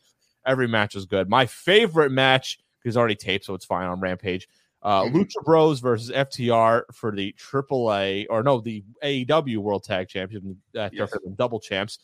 [0.45, 1.29] Every match was good.
[1.29, 4.47] My favorite match is already taped, so it's fine on Rampage.
[4.81, 5.13] Uh, Mhm.
[5.13, 10.89] Lucha Bros versus FTR for the AAA or no, the AEW World Tag Championship, uh,
[10.91, 11.11] Yes.
[11.37, 11.99] double champs.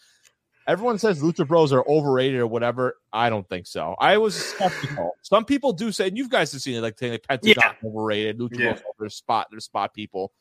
[0.67, 2.95] Everyone says Lucha Bros are overrated or whatever.
[3.11, 3.95] I don't think so.
[3.99, 5.11] I was skeptical.
[5.23, 8.37] Some people do say, and you guys have seen it, like saying like Pentagon overrated,
[8.37, 8.71] Lucha Yeah.
[8.73, 10.31] Bros over spot, their spot people.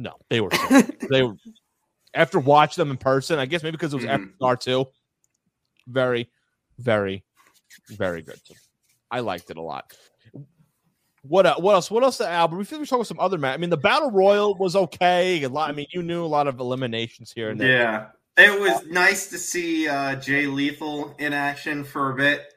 [0.00, 0.50] No, they were
[1.10, 1.34] they were
[2.14, 3.38] after watching them in person.
[3.40, 4.32] I guess maybe because it was Mhm.
[4.40, 4.86] FTR too.
[5.88, 6.30] Very,
[6.78, 7.24] very,
[7.90, 8.38] very good.
[8.46, 8.54] Too.
[9.10, 9.92] I liked it a lot.
[11.22, 11.90] What uh, what else?
[11.90, 12.20] What else?
[12.20, 12.56] Albert?
[12.56, 13.54] We feel we talk about some other match.
[13.54, 15.42] I mean, the battle royal was okay.
[15.42, 15.68] A lot.
[15.68, 17.68] I mean, you knew a lot of eliminations here and there.
[17.68, 18.06] Yeah.
[18.36, 22.54] It was nice to see uh, Jay Lethal in action for a bit.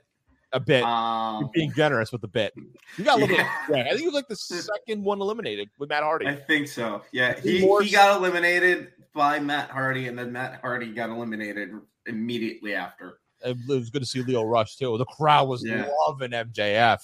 [0.53, 0.83] A bit.
[0.83, 2.53] Um, being generous with the bit.
[2.97, 3.65] You got a little Yeah.
[3.67, 3.77] bit.
[3.77, 6.27] Yeah, I think it was like the second one eliminated with Matt Hardy.
[6.27, 7.03] I think so.
[7.11, 11.71] Yeah, He he, got eliminated by Matt Hardy, and then Matt Hardy got eliminated
[12.05, 13.19] immediately after.
[13.45, 14.97] It was good to see Lio Rush too.
[14.97, 15.89] The crowd was Yeah.
[16.07, 16.99] loving MJF.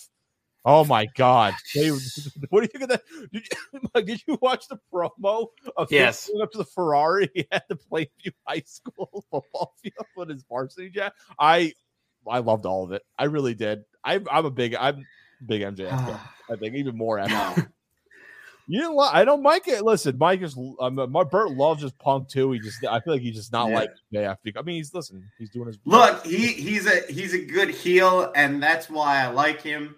[0.66, 1.54] Oh my god!
[1.74, 1.88] They,
[2.50, 3.02] what do you think of that?
[3.32, 6.28] Did you, did you watch the promo of him Yes.
[6.28, 10.90] going up to the Ferrari at the Plainview High School football field with his varsity
[10.90, 11.14] jacket?
[11.40, 11.74] I
[12.30, 13.02] I loved all of it.
[13.18, 13.84] I really did.
[14.04, 15.06] I, I'm a big I'm
[15.46, 15.90] big MJF.
[15.90, 16.20] fan.
[16.52, 17.20] I think even more.
[17.20, 17.62] after.
[17.62, 17.68] no.
[18.70, 19.16] You know what?
[19.16, 19.82] I don't like it.
[19.84, 20.58] Listen, Mike is.
[20.82, 22.52] Um, my Bert loves his punk too.
[22.52, 22.84] He just.
[22.86, 23.76] I feel like he's just not Yeah.
[23.76, 24.58] like MJF.
[24.58, 25.24] I mean, he's listen.
[25.38, 29.28] He's doing his Look, he he's a he's a good heel, and that's why I
[29.28, 29.96] like him.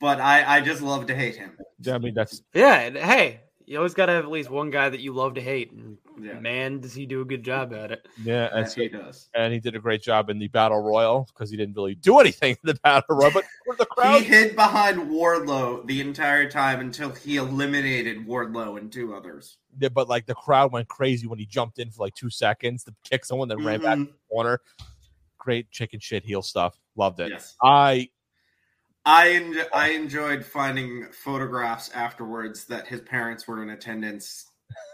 [0.00, 1.58] But I I just love to hate him.
[1.80, 4.88] Yeah, I mean, that's Yeah, hey, you always got to have at least one guy
[4.88, 5.72] that you love to hate.
[5.72, 8.08] And Yeah, man, does he do a good job at it?
[8.22, 8.48] yeah.
[8.52, 9.28] that's That's he does.
[9.34, 12.18] and he did a great job in the battle royal because he didn't really do
[12.18, 13.30] anything in the battle royal.
[13.30, 13.86] But for the
[14.18, 19.58] He hid behind Wardlow the entire time until he eliminated Wardlow and two others.
[19.78, 22.84] yeah, but like the crowd went crazy when he jumped in for like two seconds
[22.84, 24.06] to kick someone, then ran back to Mhm.
[24.06, 24.60] the corner.
[25.36, 26.78] Great chicken shit heel stuff.
[26.96, 27.30] Loved it.
[27.30, 27.54] Yes.
[27.62, 28.08] I
[29.08, 34.44] I en- I enjoyed finding photographs afterwards that his parents were in attendance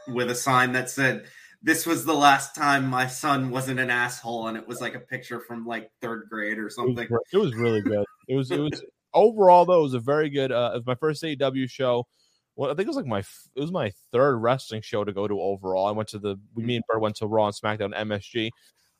[0.07, 1.24] with a sign that said,
[1.61, 5.00] "This was the last time my son wasn't an asshole," and it was like a
[5.00, 7.09] picture from like third grade or something.
[7.33, 8.05] it was really good.
[8.29, 10.53] It was it was overall though it was a very good.
[10.53, 12.07] Uh, it was my first AEW show.
[12.55, 13.18] Well, I think it was like my
[13.57, 15.87] it was my third wrestling show to go to overall.
[15.87, 18.50] I went to the we me and Bert went to Raw and SmackDown MSG.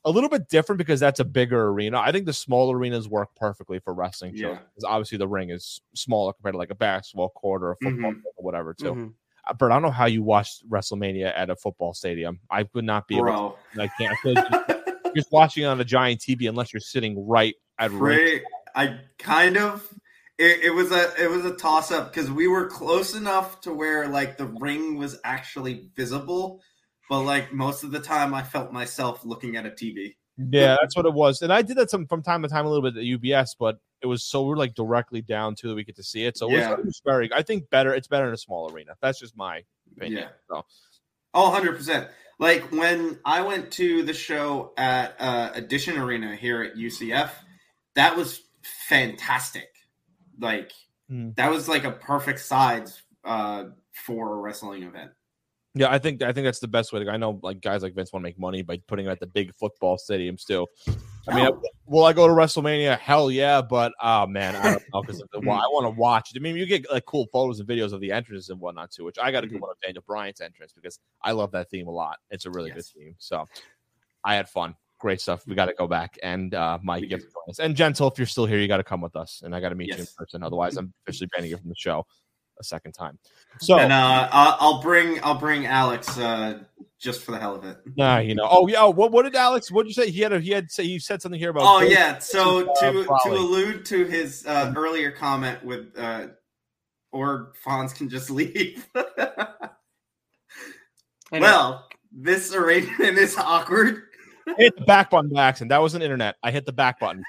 [0.07, 1.99] A little bit different because that's a bigger arena.
[1.99, 4.59] I think the small arenas work perfectly for wrestling shows Yeah.
[4.75, 8.11] because obviously the ring is smaller compared to like a basketball court or a football
[8.13, 8.23] Mhm.
[8.23, 8.75] field or whatever.
[8.75, 9.15] Too, Mhm.
[9.47, 12.41] Uh, Bert, I don't know how you watched WrestleMania at a football stadium.
[12.51, 13.57] I would not be able.
[13.75, 14.13] To, I can't.
[14.13, 14.17] I
[15.07, 17.91] you're just watching on a giant TV unless you're sitting right at.
[17.93, 18.43] Ray,
[18.75, 19.89] I kind of
[20.39, 23.73] it, it was a it was a toss up because we were close enough to
[23.73, 26.61] where like the ring was actually visible,
[27.09, 30.17] but like most of the time I felt myself looking at a TV.
[30.37, 31.43] Yeah, that's what it was.
[31.43, 33.79] And I did that some from time to time a little bit at UBS, but
[34.03, 36.37] it was so we're like directly down to that we get to see it.
[36.37, 36.73] So it was, Yeah.
[36.73, 38.95] it was very I think better it's better in a small arena.
[39.01, 39.63] That's just my
[39.97, 40.23] opinion.
[40.25, 40.29] Yeah.
[40.51, 40.65] So
[41.35, 42.09] Oh, 100%.
[42.39, 47.31] Like when I went to the show at uh, Edition Arena here at UCF,
[47.95, 48.41] that was
[48.89, 49.69] fantastic.
[50.41, 50.73] Like
[51.09, 51.31] Hmm.
[51.37, 53.65] that was like a perfect size uh,
[54.07, 55.11] for a wrestling event.
[55.75, 57.11] Yeah, I think I think that's the best way to go.
[57.11, 59.27] I know like guys like Vince want to make money by putting it at the
[59.27, 60.69] big football stadium still.
[61.27, 61.63] I mean, No.
[61.87, 62.99] will I go to WrestleMania?
[62.99, 66.39] Hell yeah, but oh man, I don't know because well, I want to watch it.
[66.39, 69.05] I mean, you get like cool photos and videos of the entrances and whatnot too,
[69.05, 69.63] which I got a good Mhm.
[69.63, 72.19] one of Daniel Bryan's entrance because I love that theme a lot.
[72.31, 72.93] It's a really Yes.
[72.93, 73.15] good theme.
[73.19, 73.47] So
[74.23, 74.77] I had fun.
[75.01, 75.47] Great stuff.
[75.47, 77.59] We got to go back and uh Mike, you have to join us.
[77.59, 79.71] And Gentle, if you're still here, you got to come with us, and I got
[79.71, 80.43] to meet you in person.
[80.43, 82.07] Otherwise, I'm officially banning you from the show
[82.59, 83.19] a second time.
[83.61, 86.61] So and uh, I- I'll bring I'll bring Alex uh,
[86.99, 87.79] just for the hell of it.
[87.97, 88.47] Nah, you know.
[88.51, 88.85] Oh yeah.
[88.85, 89.71] What what did Alex?
[89.71, 90.11] What did you say?
[90.11, 91.63] He had a he had say he said something here about.
[91.65, 92.19] Oh yeah.
[92.19, 96.29] So uh, to to allude to his uh, earlier comment with uh,
[97.13, 98.87] or Fonz can just leave.
[101.33, 104.03] Well, this arrangement is awkward.
[104.47, 105.71] I hit the back button by accident.
[105.71, 106.37] That was an internet.
[106.43, 107.23] I hit the back button.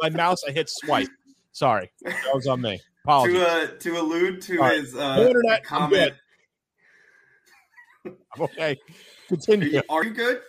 [0.00, 0.42] My mouse.
[0.48, 1.08] I hit swipe.
[1.52, 2.80] Sorry, that was on me.
[3.04, 3.36] Apologies.
[3.36, 4.78] to uh, to allude to right.
[4.80, 6.12] his uh, internet, comment.
[8.04, 8.72] I'm okay.
[8.72, 8.76] Are
[9.28, 9.68] Continue.
[9.68, 10.40] you, are you good?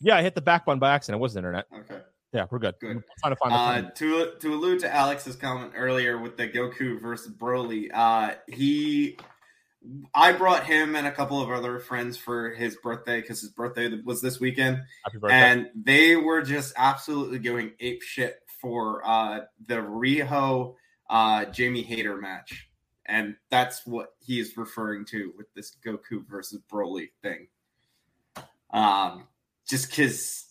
[0.00, 1.18] Yeah, I hit the back button by accident.
[1.18, 1.66] It wasn't internet.
[1.74, 2.00] Okay.
[2.32, 2.74] Yeah, we're good.
[2.80, 2.96] Good.
[2.96, 3.88] I'm trying to find the.
[3.88, 9.18] Uh, to to allude to Alex's comment earlier with the Goku versus Broly, uh, he,
[10.14, 13.90] I brought him and a couple of other friends for his birthday because his birthday
[14.04, 15.36] was this weekend, Happy birthday.
[15.36, 20.74] and they were just absolutely going ape shit for uh, the Riho
[21.12, 22.68] uh, Jamie Hayter match,
[23.06, 27.48] and that's what he is referring to with this Goku versus Broly thing.
[28.70, 29.28] Um,
[29.68, 30.46] just because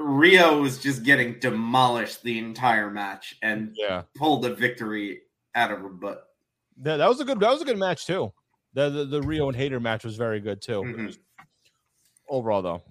[0.00, 4.02] Riho was just getting demolished the entire match and yeah.
[4.16, 5.20] pulled a victory
[5.54, 6.26] out of her butt.
[6.78, 7.38] That, that was a good.
[7.38, 8.32] That was a good match too.
[8.72, 10.82] The the, the Riho and Hayter match was very good too.
[10.82, 11.18] Mhm.
[12.30, 12.82] Overall, though,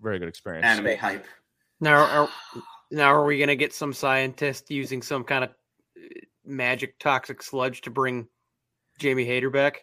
[0.00, 0.66] very good experience.
[0.66, 1.24] Anime hype.
[1.80, 2.28] Now, are,
[2.90, 5.50] now are we gonna get some scientist using some kind of
[6.48, 8.26] magic toxic sludge to bring
[8.98, 9.82] Jamie Hayter back?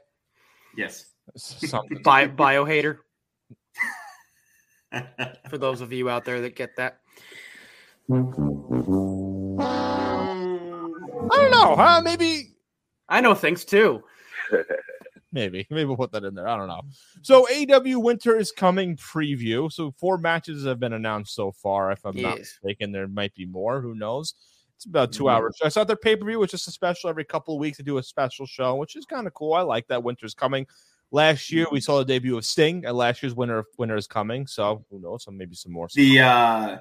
[0.75, 1.05] Yes.
[1.37, 2.01] Something.
[2.03, 3.01] Bio, bio hater
[5.49, 6.99] for those of you out there that get that.
[8.11, 8.15] I
[11.31, 11.75] don't know.
[11.75, 12.01] Huh?
[12.03, 12.55] Maybe
[13.09, 14.03] I know things too.
[15.31, 15.65] Maybe.
[15.69, 16.47] Maybe we'll put that in there.
[16.47, 16.83] I don't know.
[17.21, 19.71] So AW Winter is coming preview.
[19.71, 21.91] So four matches have been announced so far.
[21.91, 23.81] If I'm not mistaken, there might be more.
[23.81, 24.35] Who knows?
[24.75, 25.31] It's about 2 Mhm.
[25.31, 25.57] hours.
[25.63, 27.83] I saw their pay per view, which is a special every couple of weeks to
[27.83, 29.53] do a special show, which is kind of cool.
[29.53, 30.67] I like that Winter's coming.
[31.11, 34.47] Last year we saw the debut of Sting, and last year's winner winner is coming.
[34.47, 35.23] So who knows?
[35.23, 35.87] So maybe some more.
[35.93, 36.77] The uh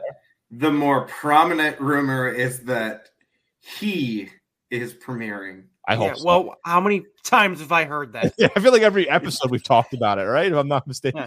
[0.50, 3.10] the more prominent rumor is that
[3.60, 4.30] he
[4.70, 5.64] is premiering.
[5.86, 6.06] I hope.
[6.08, 6.24] Yeah, so.
[6.24, 8.34] well, how many times have I heard that?
[8.38, 10.50] yeah, I feel like every episode we've talked about it, right?
[10.50, 11.26] If I'm not mistaken.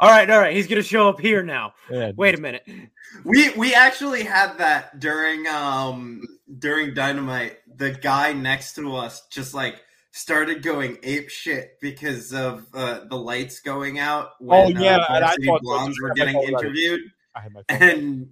[0.00, 1.74] All right, all right, he's gonna show up here now.
[1.90, 2.12] Yeah.
[2.16, 2.66] Wait a minute.
[3.24, 6.22] We we actually had that during um
[6.58, 7.58] during Dynamite.
[7.76, 13.16] The guy next to us just like started going ape shit because of uh, the
[13.16, 17.00] lights going out when Oh, yeah, uh, and I Varsity thought- Blondes were getting interviewed,
[17.34, 17.82] I had my phone.
[17.82, 18.28] and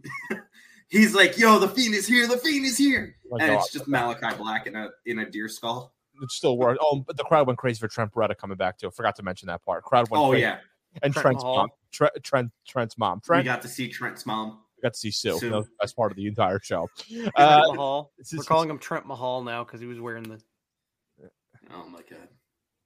[0.88, 2.27] he's like, "Yo, the fiend is here!
[2.27, 3.61] The fiend is here!" Oh, and God.
[3.61, 5.94] it's just Malakai Black in a in a deer skull.
[6.23, 6.79] it still works.
[6.83, 8.90] Oh, but the crowd went crazy for Trent Beretta coming back too.
[8.90, 9.83] Forgot to mention that part.
[9.85, 10.42] Crowd went Oh crazy.
[10.42, 10.59] yeah,
[11.03, 11.57] and Trent Trent's Mahal.
[11.57, 11.68] mom.
[11.92, 13.20] Tre- Trent Trent's mom.
[13.29, 14.61] we got to see Trent's mom.
[14.77, 15.38] we got to see Sue.
[15.38, 15.51] Sue.
[15.51, 16.88] That was the best part of the entire show.
[17.37, 18.12] Uh, Mahal.
[18.18, 20.40] this We're calling him Trent Mahal now because he was wearing the.
[21.73, 22.29] Oh my god,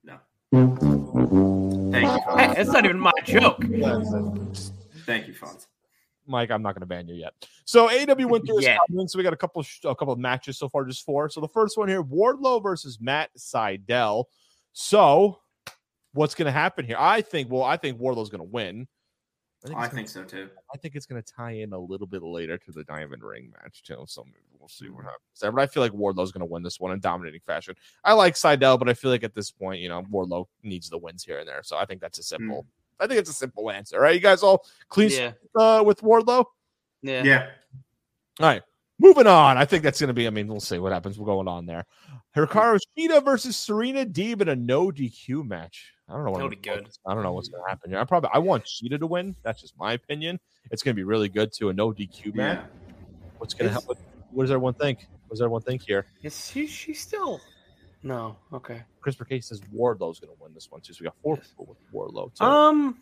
[0.04, 0.18] no.
[0.52, 2.56] Thank you, Hey, Fonz.
[2.58, 3.60] it's not even my joke.
[5.04, 5.66] Thank you, Fonz.
[6.28, 7.32] Mike, I'm not going to ban you yet.
[7.64, 8.78] So AW Winter is Yeah.
[8.88, 9.08] coming.
[9.08, 11.28] So we got a couple a couple of matches so far, just four.
[11.28, 14.24] So the first one here, Wardlow versus Matt Sydal.
[14.72, 15.40] So
[16.12, 16.96] what's going to happen here?
[16.98, 17.50] I think.
[17.50, 18.86] Well, I think Wardlow's going to win.
[19.64, 20.50] I think, oh, I it's gonna- think so too.
[20.72, 23.52] I think it's going to tie in a little bit later to the Diamond Ring
[23.60, 24.04] match too.
[24.06, 24.24] So
[24.58, 25.06] we'll see what mm-hmm.
[25.06, 25.50] happens there.
[25.50, 27.74] But I feel like Wardlow's going to win this one in dominating fashion.
[28.04, 30.98] I like Seidel, but I feel like at this point, you know, Wardlow needs the
[30.98, 31.62] wins here and there.
[31.62, 32.62] So I think that's a simple.
[32.62, 32.66] Mm.
[33.00, 34.00] I think it's a simple answer.
[34.00, 34.14] Right?
[34.14, 36.44] You guys all clean Yeah, uh, with Wardlow?
[37.02, 37.22] yeah.
[37.22, 37.46] Yeah.
[38.40, 38.62] All right.
[39.00, 39.56] Moving on.
[39.56, 41.18] I think that's going to be, I mean, we'll see what happens.
[41.18, 41.84] We're going on there.
[42.36, 45.92] Hikaru Shida versus Serena Deeb in a no DQ match.
[46.08, 46.88] I don't know what That'll be good.
[47.06, 48.00] I don't know what's going to happen here.
[48.00, 49.36] I probably I want Shida to win.
[49.44, 50.40] That's just my opinion.
[50.72, 52.58] It's going to be really good to a no DQ match.
[52.58, 52.92] Yeah.
[53.38, 53.96] What's going to Is- happen?
[54.32, 55.00] What does everyone think?
[55.26, 56.06] What does everyone think here?
[56.22, 56.66] Is she?
[56.66, 57.40] She still?
[58.02, 58.36] No.
[58.52, 58.82] Okay.
[59.00, 60.92] Chris Case says Wardlow's going to win this one too.
[60.92, 61.48] So we got four Yes.
[61.48, 62.32] people with Wardlow.
[62.34, 62.44] Too.
[62.44, 62.98] Um,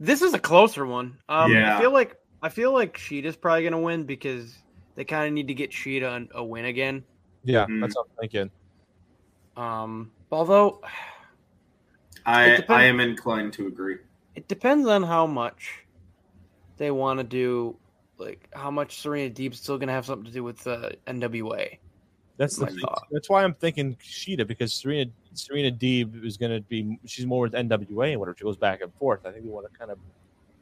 [0.00, 1.16] this is a closer one.
[1.28, 1.76] Um, Yeah.
[1.76, 4.58] I feel like I feel like Shida's probably gonna win because
[4.96, 7.04] they kind of need to get Shida an- a win again.
[7.44, 7.80] yeah, Mhm.
[7.80, 8.50] that's what I'm thinking.
[9.56, 10.80] Um, although
[12.26, 13.98] I depends- I am inclined to agree.
[14.34, 15.84] it depends on how much
[16.78, 17.76] they want to do,
[18.18, 21.78] like how much Serena Deeb's still gonna have something to do with uh, NWA.
[22.38, 23.06] That's the thought.
[23.10, 27.42] That's why I'm thinking Shida because Serena Serena Deeb is going to be she's more
[27.42, 29.20] with NWA and whatever she goes back and forth.
[29.26, 29.98] I think we want to kind of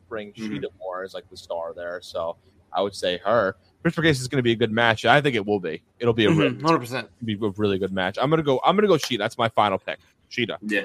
[0.09, 0.49] bring Mhm.
[0.61, 2.01] Shida more as like the star there.
[2.03, 2.37] So
[2.73, 3.57] I would say her.
[3.83, 5.05] Christopher Case is going to be a good match.
[5.07, 5.81] I think it will be.
[6.01, 7.09] It'll be a really, Hundred percent.
[7.25, 8.19] be a really good match.
[8.21, 8.61] I'm gonna go.
[8.63, 9.19] I'm gonna go Shida.
[9.19, 9.99] That's my final pick.
[10.31, 10.59] Shida.
[10.61, 10.83] Yeah.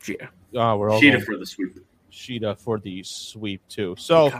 [0.00, 0.28] Shida.
[0.54, 1.78] Oh, we're all Shida going for the sweep.
[2.10, 3.94] Shida for the sweep too.
[3.98, 4.30] So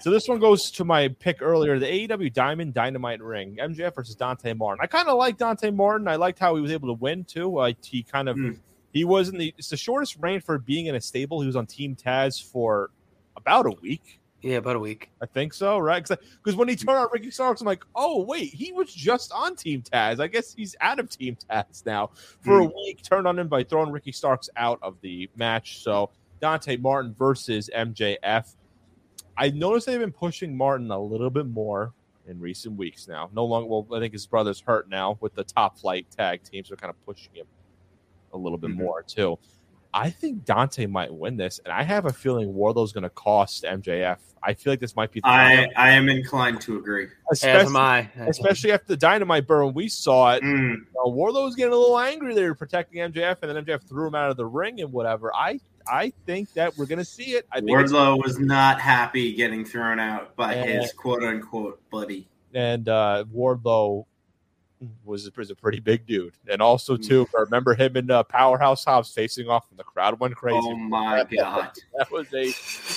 [0.00, 4.14] so this one goes to my pick earlier, the AEW Diamond Dynamite ring, MJF versus
[4.14, 4.80] Dante Martin.
[4.82, 6.08] I kind of like Dante Martin.
[6.08, 7.58] I liked how he was able to win too.
[7.58, 8.58] Uh, he kind of Mm.
[8.92, 11.40] he was in the it's the shortest reign for being in a stable.
[11.40, 12.90] He was on Team Taz for
[13.36, 14.18] about a week.
[14.40, 15.08] Yeah, about a week.
[15.22, 16.04] I think so, right?
[16.04, 19.54] Because when he turned on Ricky Starks, I'm like, oh wait, he was just on
[19.54, 20.18] Team Taz.
[20.20, 23.02] I guess he's out of Team Taz now for a week.
[23.02, 25.82] Turned on him by throwing Ricky Starks out of the match.
[25.82, 28.56] So Dante Martin versus MJF.
[29.36, 31.92] I noticed they've been pushing Martin a little bit more
[32.26, 33.30] in recent weeks now.
[33.32, 36.68] No longer, well, I think his brother's hurt now with the top flight tag teams.
[36.68, 37.46] They're kind of pushing him
[38.32, 38.76] a little bit Mhm.
[38.76, 39.38] more too.
[39.94, 43.64] I think Dante might win this, and I have a feeling Wardlow's going to cost
[43.64, 44.20] MJF.
[44.42, 47.04] I feel like this might be the I I am inclined to agree.
[47.30, 48.10] As especially, am I.
[48.26, 49.74] especially after the dynamite burn.
[49.74, 50.42] We saw it.
[50.42, 54.06] Mm, Uh, Wardlow was getting a little angry there, protecting MJF, and then MJF threw
[54.06, 55.32] him out of the ring and whatever.
[55.34, 57.46] I I think that we're going to see it.
[57.52, 60.64] I think Wardlow was not happy getting thrown out by Yeah.
[60.80, 62.28] his quote unquote buddy.
[62.54, 64.04] and uh, Wardlow
[65.04, 67.28] was, was a pretty big dude, and also too.
[67.36, 70.58] I remember him and uh, Powerhouse Hobbs facing off, and the crowd went crazy.
[70.60, 71.70] Oh my god.
[71.96, 72.46] that was a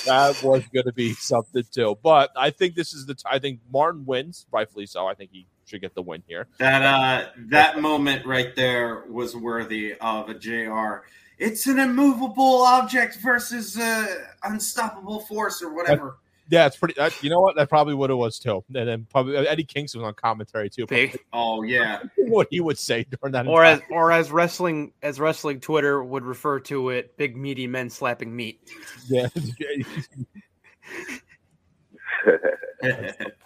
[0.06, 1.96] that was going to be something too.
[2.02, 3.14] But I think this is the.
[3.14, 5.06] T- I think Martin wins, rightfully so.
[5.06, 6.48] I think he should get the win here.
[6.58, 11.04] That uh that moment right there was worthy of a JR.
[11.38, 14.06] It's an immovable object versus uh
[14.44, 16.16] unstoppable force or whatever.
[16.48, 16.94] Yeah, it's pretty.
[16.96, 17.56] That, you know what?
[17.56, 18.64] That probably what it was too.
[18.72, 20.86] And then probably Eddie Kingston was on commentary too.
[20.86, 21.18] Big.
[21.32, 22.02] Oh yeah.
[22.18, 23.46] What he would say during that.
[23.46, 27.66] Or as entire- or as wrestling as wrestling Twitter would refer to it, big meaty
[27.66, 28.60] men slapping meat.
[29.08, 29.26] yeah,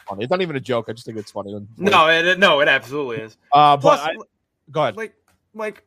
[0.08, 0.22] funny.
[0.24, 0.86] It's not even a joke.
[0.88, 1.54] I just think it's funny.
[1.76, 3.36] No, it, no, it absolutely is.
[3.52, 4.14] uh, but Plus, I,
[4.70, 4.96] go ahead.
[4.96, 5.14] like
[5.54, 5.82] like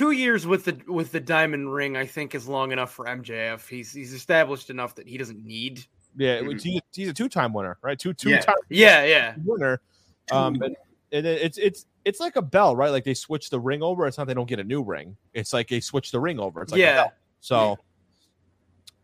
[0.00, 3.68] two years with the with the diamond ring, I think is long enough for MJF.
[3.68, 5.84] He's he's established enough that he doesn't need.
[6.16, 7.98] Yeah, it was- he's, he's a two-time winner, right?
[7.98, 8.40] Two two Yeah.
[8.40, 9.34] time Yeah, yeah.
[9.44, 9.80] winner.
[10.32, 10.76] Um, and,
[11.12, 12.90] and it's it's it's like a bell, right?
[12.90, 14.06] Like they switch the ring over.
[14.06, 15.16] It's not they don't get a new ring.
[15.34, 16.62] It's like they switch the ring over.
[16.62, 16.94] It's like a Yeah.
[16.94, 17.12] belt.
[17.40, 17.78] So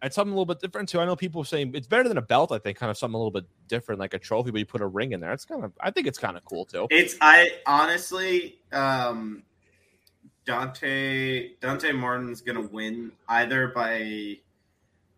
[0.02, 1.00] it's something a little bit different too.
[1.00, 2.52] I know people saying it's better than a belt.
[2.52, 4.80] I think kind of something a little bit different, like a trophy, but you put
[4.80, 5.32] a ring in there.
[5.32, 6.86] It's kind of I think it's kind of cool too.
[6.90, 9.42] It's I honestly um
[10.46, 14.38] Dante Dante Martin's gonna win either by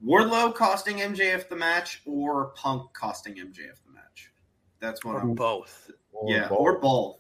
[0.04, 4.32] Wardlow costing MJF the match or Punk costing MJF the match.
[4.80, 5.90] That's what I'm Both.
[6.26, 7.18] yeah, or both.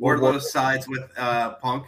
[0.00, 1.86] Wardlow sides with uh Punk.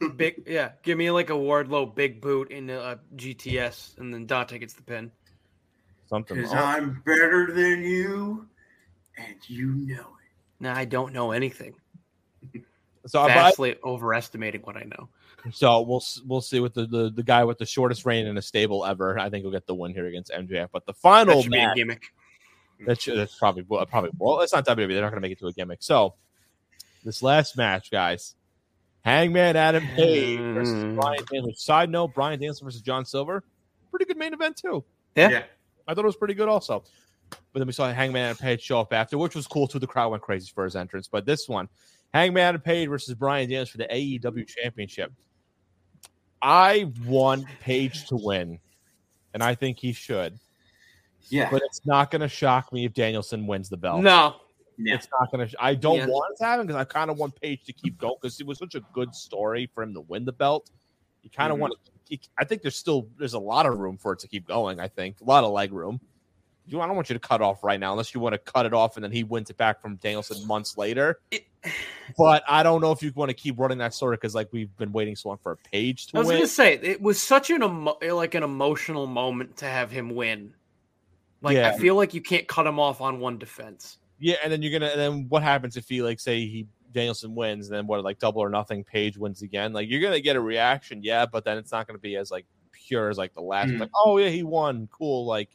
[0.16, 0.72] Big yeah.
[0.82, 4.82] Give me like a Wardlow big boot in a GTS and then Dante gets the
[4.82, 5.10] pin.
[6.08, 6.36] something.
[6.36, 8.48] Because I'm better than you
[9.16, 10.60] and you know it.
[10.60, 11.74] Now I don't know anything.
[13.08, 15.08] So I, Vastly overestimating what I know.
[15.52, 18.42] So we'll we'll see with the, the the guy with the shortest reign in a
[18.42, 19.18] stable ever.
[19.18, 20.68] I think he'll get the win here against MJF.
[20.72, 22.02] But the final That should be a match, gimmick.
[22.86, 24.76] that should, that's probably well, probably well, it's not WWE.
[24.88, 25.78] They're not going to make it to a gimmick.
[25.82, 26.14] So
[27.04, 28.34] this last match, guys,
[29.02, 30.96] Hangman Adam Page versus Mm.
[30.96, 31.54] Bryan Danielson.
[31.56, 33.44] Side note: Bryan Danielson versus John Silver,
[33.90, 34.84] pretty good main event too.
[35.14, 35.28] Yeah.
[35.30, 35.42] Yeah.
[35.86, 36.82] I thought it was pretty good also.
[37.30, 39.78] But then we saw Hangman Adam Page show up after, which was cool too.
[39.78, 41.08] The crowd went crazy for his entrance.
[41.08, 41.68] But this one,
[42.14, 45.12] Hangman Adam Page versus Bryan Danielson for the AEW Championship.
[46.40, 48.58] I want Page to win,
[49.34, 50.38] and I think he should.
[51.28, 51.50] Yeah.
[51.50, 54.02] But it's not going to shock me if Danielson wins the belt.
[54.02, 54.36] No.
[54.78, 54.94] yeah.
[54.94, 55.56] It's not going to.
[55.62, 56.06] I don't Yeah.
[56.06, 58.46] want it to happen because I kind of want Page to keep going because it
[58.46, 60.70] was such a good story for him to win the belt.
[61.22, 61.62] You kind of Mhm.
[61.62, 61.74] want
[62.10, 62.18] to.
[62.38, 64.80] I think there's still there's a lot of room for it to keep going.
[64.80, 66.00] I think a lot of leg room.
[66.68, 68.66] You, I don't want you to cut off right now unless you want to cut
[68.66, 71.18] it off and then he wins it back from Danielson months later.
[71.30, 71.44] It-
[72.16, 74.74] But I don't know if you want to keep running that story because like we've
[74.76, 76.18] been waiting so long for a Page to win.
[76.18, 76.36] I was win.
[76.38, 80.54] gonna say it was such an emo- like an emotional moment to have him win.
[81.42, 81.70] Like Yeah.
[81.70, 83.98] I feel like you can't cut him off on one defense.
[84.20, 84.90] Yeah, and then you're gonna.
[84.90, 88.18] And then what happens if he like say he Danielson wins, and then what like
[88.18, 89.72] double or nothing, Page wins again?
[89.72, 92.46] Like you're gonna get a reaction, yeah, but then it's not gonna be as like
[92.72, 93.68] pure as like the last.
[93.70, 93.80] Mhm.
[93.80, 95.26] Like oh yeah, he won, cool.
[95.26, 95.50] Like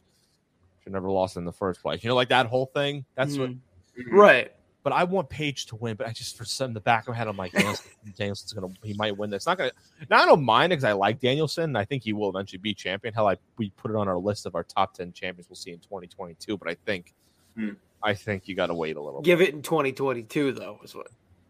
[0.84, 2.04] should never lost in the first place.
[2.04, 3.04] You know, like that whole thing.
[3.16, 3.50] That's what.
[3.50, 3.58] Mhm.
[3.98, 4.12] Mhm.
[4.12, 4.52] right.
[4.82, 5.96] But I want Page to win.
[5.96, 8.52] But I just for some in the back of my head, I'm like Danielson, Danielson's
[8.52, 9.46] gonna he might win this.
[9.46, 9.72] Not gonna.
[10.10, 11.64] Now I don't mind because I like Danielson.
[11.64, 13.14] and I think he will eventually be champion.
[13.14, 15.70] Hell, I we put it on our list of our top ten champions we'll see
[15.72, 16.58] in 2022.
[16.58, 17.14] But I think.
[17.56, 17.70] Hmm.
[18.02, 19.22] I think you got to wait a little.
[19.22, 19.24] bit.
[19.24, 21.06] Give it in 2022 though is what.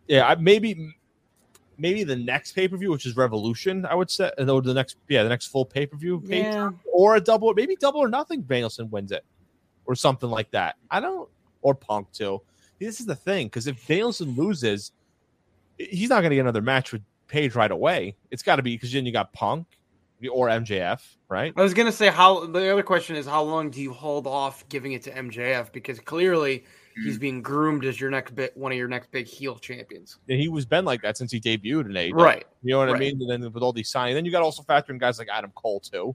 [0.06, 0.94] Yeah, I, maybe
[1.78, 4.74] maybe the next pay per view, which is Revolution, I would say, and or the
[4.74, 6.70] next yeah the next full pay per view, Yeah.
[6.92, 8.42] or a double, maybe double or nothing.
[8.42, 9.24] Danielson wins it,
[9.86, 10.76] or something like that.
[10.90, 11.28] I don't,
[11.62, 12.40] or Punk too.
[12.78, 14.92] This is the thing because if Danielson loses,
[15.78, 18.16] he's not going to get another match with Page right away.
[18.30, 19.66] It's got to be because then you got Punk
[20.30, 21.52] or MJF, right?
[21.56, 24.66] I was gonna say how the other question is how long do you hold off
[24.68, 26.64] giving it to MJF because clearly
[27.02, 30.18] he's being groomed as your next bit one of your next big heel champions.
[30.28, 32.14] And he was been like that since he debuted in AEW.
[32.14, 32.44] Right.
[32.62, 33.20] You know what I mean?
[33.20, 35.28] And then with all these signings, then you got to also factor in guys like
[35.32, 36.14] Adam Cole too,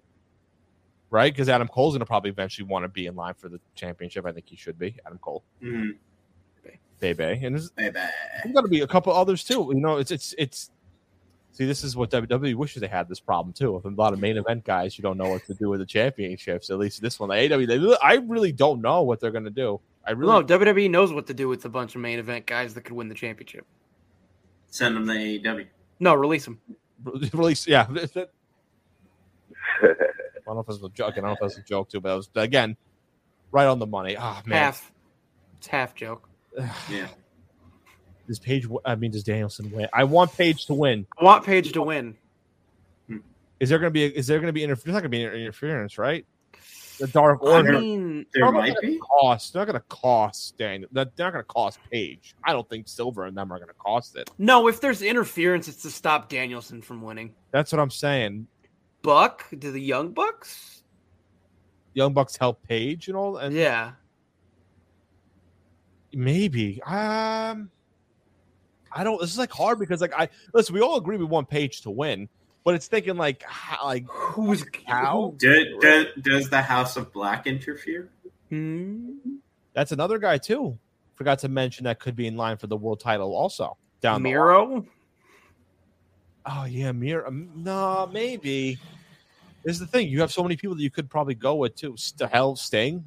[1.10, 1.32] right?
[1.34, 4.26] Because Adam Cole's going to probably eventually want to be in line for the championship.
[4.26, 5.98] I think he should be Adam Cole, Mhm.
[7.00, 7.94] baby, and there's, Baby.
[8.44, 9.72] there's got to be a couple others too.
[9.74, 10.72] You know, it's it's it's.
[11.52, 13.74] See, this is what WWE wishes they had this problem too.
[13.74, 15.86] With a lot of main event guys, you don't know what to do with the
[15.86, 16.70] championships.
[16.70, 19.50] At least this one, the AEW, they, I really don't know what they're going to
[19.50, 19.82] do.
[20.10, 22.74] I really No, WWE knows what to do with a bunch of main event guys
[22.74, 23.64] that could win the championship.
[24.68, 25.68] Send them to AEW.
[26.00, 26.60] No, release them.
[27.32, 27.68] release.
[27.68, 27.86] Yeah.
[27.90, 28.16] I don't
[30.48, 31.14] know if it was a joke.
[31.14, 32.76] I don't know if it was a joke too, but it was again
[33.52, 34.16] right on the money.
[34.18, 34.92] Ah man, Half.
[35.60, 36.28] It's half joke.
[36.90, 37.08] Yeah.
[38.28, 38.68] does Page?
[38.86, 39.88] I mean, does Danielson win?
[39.94, 41.06] I want Page to win.
[41.20, 42.18] I want Page to win.
[43.60, 44.06] Is there going to be?
[44.06, 44.86] Is there going to be interference?
[44.86, 46.26] There's not going to be inter- interference, right?
[47.00, 47.54] The Dark Order.
[47.54, 47.80] I Order.
[47.80, 49.00] mean, There might be.
[49.00, 49.54] cost.
[49.54, 50.90] They're not going to cost Daniel.
[50.92, 52.36] They're not going to cost Page.
[52.44, 54.30] I don't think Silver and them are going to cost it.
[54.38, 57.34] no, if there's interference, it's to stop Danielson from winning.
[57.52, 58.48] That's what I'm saying.
[59.02, 59.46] Buck?
[59.58, 60.84] Do the Young Bucks?
[61.94, 63.38] Young Bucks help Page and all.
[63.38, 63.94] And Yeah.
[66.14, 66.82] maybe.
[66.84, 67.72] Um,
[68.92, 69.20] I don't.
[69.22, 70.74] This is like hard because like I listen.
[70.76, 72.28] We all agree we want Page to win,
[72.64, 75.34] but it's thinking like how, like Who's How?
[75.38, 78.10] Does, does, does the House of Black interfere?
[78.50, 79.14] Hmm.
[79.74, 80.78] that's another guy too.
[81.16, 84.30] Forgot to mention that could be in line for the world title also down the.
[84.30, 84.86] Miro?
[86.46, 87.28] Oh yeah, Miro.
[87.28, 88.80] Um, no, maybe.
[89.64, 90.08] This is the thing.
[90.08, 91.96] You have so many people that you could probably go with too.
[91.98, 93.06] St- hell, Sting.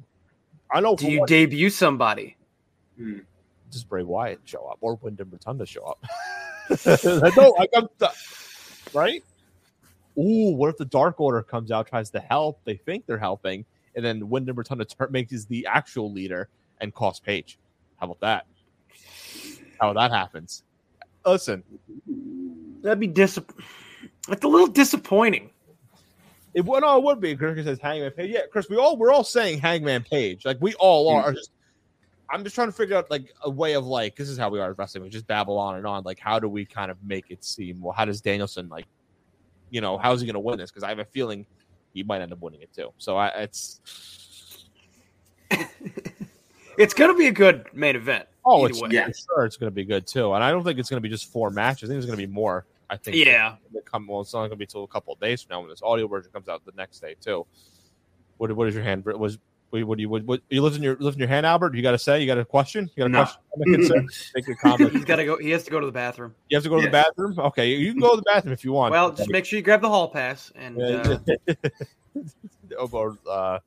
[0.71, 0.95] I know.
[0.95, 2.37] Do you one, debut somebody?
[2.97, 3.19] Hmm.
[3.71, 6.05] just Bray Wyatt show up or Wyndham Rotunda show up.
[7.35, 8.11] no, I got the,
[8.93, 9.23] right.
[10.17, 12.59] Ooh, what if the Dark Order comes out, tries to help?
[12.65, 16.49] They think they're helping, and then Wyndham Rotunda tur- makes is the actual leader
[16.81, 17.57] and costs Page.
[17.97, 18.45] How about that?
[19.79, 20.63] How that happens?
[21.25, 21.63] Listen,
[22.83, 23.65] That'd be disappointing.
[24.29, 25.49] It's a little disappointing.
[26.53, 27.35] it would no, it would be.
[27.35, 28.31] Chris says Hangman Page.
[28.31, 30.45] Yeah, Chris, we all we're all saying Hangman Page.
[30.45, 31.27] Like we all are.
[31.27, 31.35] Mm-hmm.
[31.35, 31.51] Just,
[32.29, 34.59] I'm just trying to figure out like a way of like this is how we
[34.59, 35.03] are wrestling.
[35.03, 36.03] We just babble on and on.
[36.03, 37.81] Like how do we kind of make it seem?
[37.81, 38.85] Well, how does Danielson like,
[39.73, 40.69] you know, how's he going to win this?
[40.69, 41.45] Because I have a feeling
[41.93, 42.93] he might end up winning it too.
[42.99, 43.81] So I, it's
[46.77, 48.27] It's going to be a good main event.
[48.45, 48.89] oh, it's way.
[48.91, 49.07] Yeah.
[49.11, 50.33] sure it's going to be good too.
[50.33, 51.89] And I don't think it's going to be just four matches.
[51.89, 52.65] I think it's going to be more.
[52.89, 53.55] I think Yeah.
[53.85, 54.21] come well.
[54.21, 56.07] It's not going to be till a couple of days from now when this audio
[56.07, 57.45] version comes out the next day too.
[58.37, 59.05] What what is your hand?
[59.05, 59.37] Was
[59.73, 61.75] what, what do you what, what you lifting your lifting your hand, Albert?
[61.75, 62.89] You got to say you got a question.
[62.95, 63.19] You got a No.
[63.23, 63.41] question?
[63.57, 64.03] Make it, sir.
[64.35, 64.91] Make a comment.
[64.93, 65.37] He's got to go.
[65.37, 66.35] He has to go to the bathroom.
[66.49, 67.39] You have to go to the bathroom.
[67.39, 68.91] Okay, you can go to the bathroom if you want.
[68.91, 70.51] Well, just make sure you grab the hall pass.
[70.55, 71.17] And uh,
[72.77, 73.59] Oh, or, uh,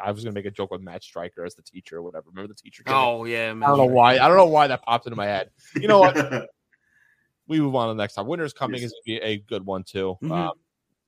[0.00, 2.26] I was gonna make a joke with Matt Striker as the teacher or whatever.
[2.28, 2.82] Remember the teacher?
[2.86, 4.18] oh yeah, I don't know why.
[4.18, 5.50] I don't know why that popped into my head.
[5.74, 6.16] You know what?
[7.48, 8.26] we move on to the next time.
[8.26, 8.90] Winter's coming Yes.
[8.90, 10.16] is gonna be a good one too.
[10.22, 10.30] Mhm.
[10.30, 10.52] Um,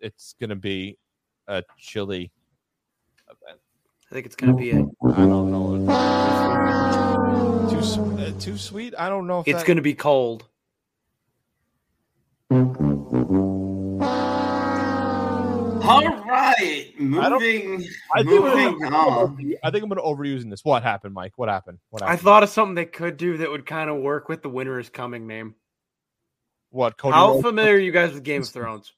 [0.01, 0.99] it's gonna be
[1.47, 2.33] a chilly
[3.29, 3.61] event.
[4.11, 4.81] I think it's going to be a.
[5.13, 5.87] I don't know.
[7.71, 8.93] Too sw- uh, too sweet.
[8.99, 9.41] I don't know.
[9.41, 10.47] If It's that- going to be cold.
[15.83, 17.85] All right, moving,
[18.15, 19.37] I think moving I'm on.
[19.37, 20.65] gonna- I think I'm going to overusing this.
[20.65, 21.33] What happened, Mike?
[21.37, 21.79] What happened?
[21.91, 24.49] What I thought of something they could do that would kind of work with the
[24.51, 25.55] winter is coming name.
[26.71, 26.97] what?
[26.97, 27.43] Cody How Rhodes?
[27.43, 28.93] familiar are you guys with Game of Thrones?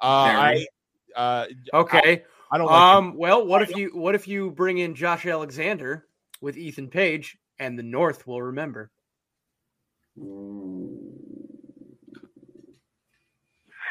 [0.00, 0.66] Uh, I.
[1.14, 1.98] Uh, Okay.
[1.98, 2.22] I
[2.58, 2.66] don't.
[2.66, 3.04] Like him.
[3.08, 3.16] Um.
[3.16, 6.06] Well, what if you what if you bring in Josh Alexander
[6.40, 8.90] with Ethan Page, and the North will remember.
[10.20, 10.88] I'll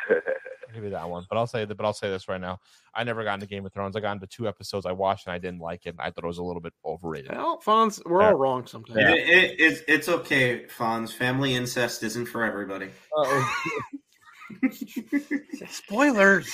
[0.73, 1.75] give you that one, but I'll say that.
[1.75, 2.59] But I'll say this right now:
[2.93, 3.95] I never got into Game of Thrones.
[3.95, 5.95] I got into two episodes I watched and I didn't like it.
[5.97, 7.31] I thought it was a little bit overrated.
[7.31, 8.99] Well, Fonz, we're all wrong sometimes.
[8.99, 9.11] Yeah.
[9.13, 11.13] It, it, it's, it's okay, Fonz.
[11.13, 12.89] Family incest isn't for everybody.
[15.69, 16.49] Spoilers.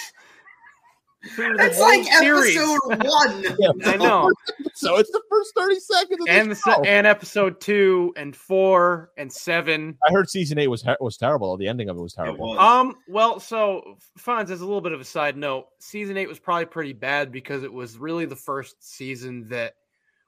[1.36, 2.56] Through That's like series.
[2.56, 3.82] episode one.
[3.86, 4.32] I know.
[4.76, 6.20] so it's the first thirty seconds.
[6.22, 6.82] Of and the the show.
[6.84, 9.98] and episode two and four and seven.
[10.08, 11.58] I heard season eight was ter- was terrible.
[11.58, 12.50] The ending of it was It terrible.
[12.50, 12.60] was.
[12.60, 12.96] Um.
[13.08, 16.66] Well, so Fonz, as a little bit of a side note, season eight was probably
[16.66, 19.74] pretty bad because it was really the first season that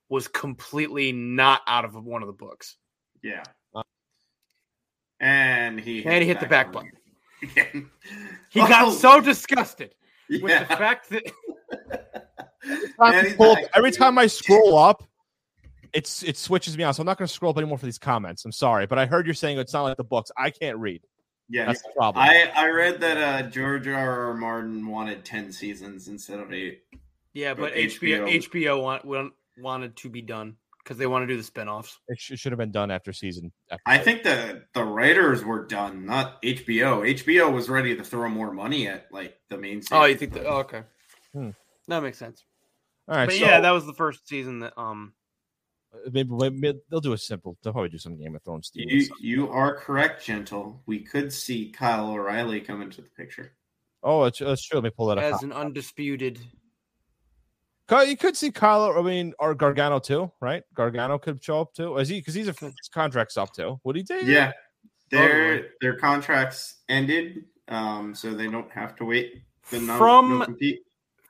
[0.09, 2.77] was completely not out of one of the books.
[3.21, 3.43] yeah.
[5.19, 6.91] And he And he hit the back button.
[7.55, 7.91] button.
[8.49, 9.93] He got Oh, so disgusted
[10.29, 11.25] with the fact that
[12.99, 15.03] Time And to he's pull- every time I scroll up,
[15.93, 16.95] it's it switches me out.
[16.95, 18.45] So I'm not going to scroll up anymore for these comments.
[18.45, 20.31] I'm sorry, but I heard you're saying it's not like the books.
[20.37, 21.01] I can't read.
[21.49, 21.65] yeah.
[21.65, 22.23] That's the problem.
[22.23, 24.27] I, I read that uh, George R.
[24.27, 24.33] R.
[24.35, 26.83] Martin wanted 10 seasons instead of eight.
[27.33, 30.57] yeah, But but HBO HBO HBO want, want, wanted to be done
[30.89, 31.97] because they want to do the spinoffs.
[32.07, 33.51] it sh- should have been done after season.
[33.69, 37.07] After I think the the writers were done, not HBO.
[37.13, 39.83] HBO was ready to throw more money at like the main.
[39.91, 40.47] Oh, you think that?
[40.47, 40.81] Oh, okay,
[41.31, 41.51] Hmm.
[41.87, 42.43] that makes sense.
[43.07, 45.13] All right, but so yeah, that was the first season that um
[46.11, 47.55] maybe, maybe they'll do a simple.
[47.61, 48.71] They'll probably do some Game of Thrones.
[48.73, 50.81] You you are correct, gentle.
[50.87, 53.51] We could see Kyle O'Reilly come into the picture.
[54.01, 54.77] Oh, that's, that's true.
[54.79, 55.35] Let me pull that up.
[55.35, 56.39] as an undisputed.
[57.89, 58.83] Kyle- You could see Kyle.
[58.97, 60.63] I mean, or Gargano too, right?
[60.75, 61.97] Gargano could show up too.
[61.97, 62.19] Is he?
[62.19, 63.79] Because he's a his contract's up too.
[63.83, 64.23] Would he take?
[64.23, 64.27] it?
[64.29, 64.51] Yeah,
[65.11, 65.27] their
[65.57, 65.69] Totally.
[65.81, 69.43] their contracts ended, um, so they don't have to wait.
[69.71, 70.79] The non- From- no compete.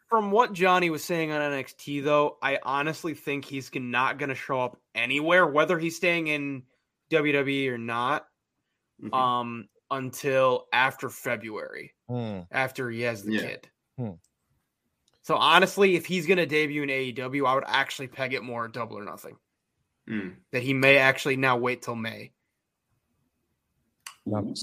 [0.09, 4.35] From what Johnny was saying on NXT, though, I honestly think he's not going to
[4.35, 6.63] show up anywhere, whether he's staying in
[7.11, 8.25] WWE or not,
[9.03, 9.13] Mhm.
[9.13, 12.39] um, until after February, Hmm.
[12.51, 13.41] after he has the Yeah.
[13.41, 13.69] kid.
[13.97, 14.11] Hmm.
[15.21, 18.67] So honestly, if he's going to debut in AEW, I would actually peg it more
[18.67, 19.37] double or nothing.
[20.09, 20.35] Mm.
[20.51, 22.31] That he may actually now wait till May.
[24.25, 24.53] No,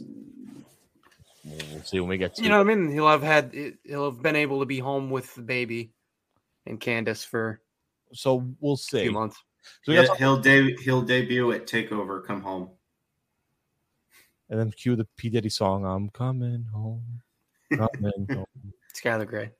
[1.45, 2.43] We'll see when we get to.
[2.43, 2.91] You know what I mean?
[2.91, 3.55] He'll have had
[3.85, 5.93] he'll have been able to be home with the baby
[6.67, 7.61] and Candice for
[8.13, 9.03] so we'll a see.
[9.03, 9.37] few months.
[9.83, 12.25] So we got He'll, he'll, de- he'll debut at Takeover.
[12.25, 12.71] Come home.
[14.51, 15.85] and then cue the P Diddy song.
[15.85, 17.23] I'm coming home.
[17.73, 18.47] Coming home.
[18.95, 19.51] Skylar Grey.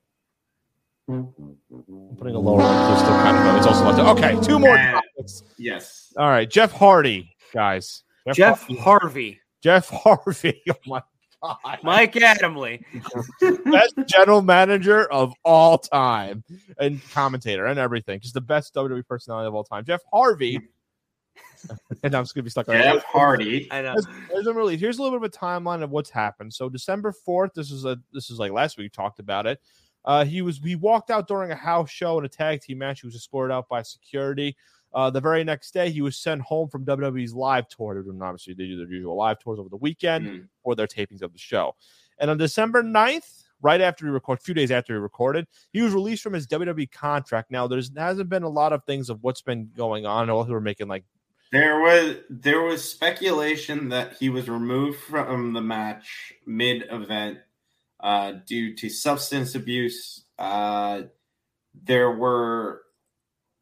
[1.09, 1.33] I'm
[2.17, 2.97] putting a lower one.
[2.97, 3.55] So still kind of.
[3.57, 4.39] It's also like okay.
[4.45, 5.43] Two more topics.
[5.57, 6.13] Yes.
[6.17, 8.03] All right, Jeff Hardy, guys.
[8.33, 8.75] Jeff Hardy.
[8.81, 9.39] Harvey.
[9.63, 10.63] Jeff Harvey.
[11.43, 11.83] Oh my god.
[11.83, 12.83] Mike Adamle.
[13.71, 16.43] best general manager of all time
[16.79, 18.19] and commentator and everything.
[18.19, 19.85] Just the best WWE personality of all time.
[19.85, 20.59] Jeff Harvey.
[22.03, 23.67] and I'm just gonna be stuck on Jeff Hardy.
[23.71, 23.91] I know.
[23.91, 26.55] Here's- here's a really here's a little bit of a timeline of what's happened.
[26.55, 29.59] So December 4th, this is a this is like last week we talked about it.
[30.05, 33.01] Uh he was he walked out during a house show in a tag team match.
[33.01, 34.55] He was escorted out by security.
[34.93, 37.97] Uh, the very next day, he was sent home from WWE's live tour.
[37.99, 40.47] And obviously, they do their usual live tours over the weekend Mm.
[40.63, 41.75] for their tapings of the show.
[42.19, 45.81] And on December 9th, right after he recorded, a few days after he recorded, he
[45.81, 47.51] was released from his WWE contract.
[47.51, 50.29] Now, there's hasn't been a lot of things of what's been going on.
[50.29, 51.03] All who were making like
[51.51, 57.39] There was there was speculation that he was removed from the match mid event
[57.99, 60.25] uh, due to substance abuse.
[60.37, 61.03] Uh,
[61.83, 62.81] there were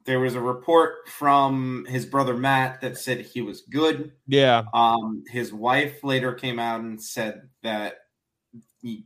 [0.06, 4.12] there was a report from his brother Matt that said he was good.
[4.28, 7.96] yeah, Um, his wife later came out and said that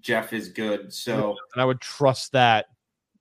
[0.01, 0.93] Jeff is good.
[0.93, 2.67] So and I would trust that.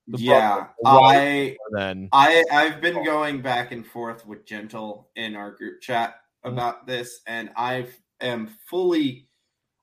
[0.09, 5.81] Yeah, I Then I I've been going back and forth with Gentle in our group
[5.81, 7.89] chat about this, and I
[8.21, 9.29] am fully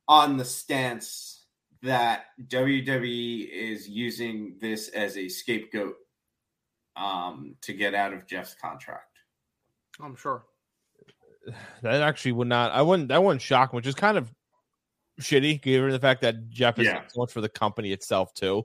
[0.08, 1.35] on the stance
[1.86, 5.96] that WWE is using this as a scapegoat
[6.96, 9.18] um, to get out of Jeff's contract.
[10.02, 10.44] I'm sure.
[11.82, 12.72] that actually would not.
[12.72, 13.10] I wouldn't.
[13.10, 14.32] That wouldn't shock me, which is kind of
[15.22, 17.02] shitty given the fact that Jeff is Yeah.
[17.08, 18.64] so much for the company itself too.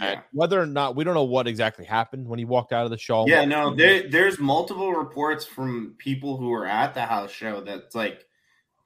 [0.00, 2.84] Yeah, And whether or not we don't know what exactly happened when he walked out
[2.84, 3.26] of the show.
[3.28, 7.94] yeah no, there, there's multiple reports from people who were at the house show that's
[7.94, 8.24] like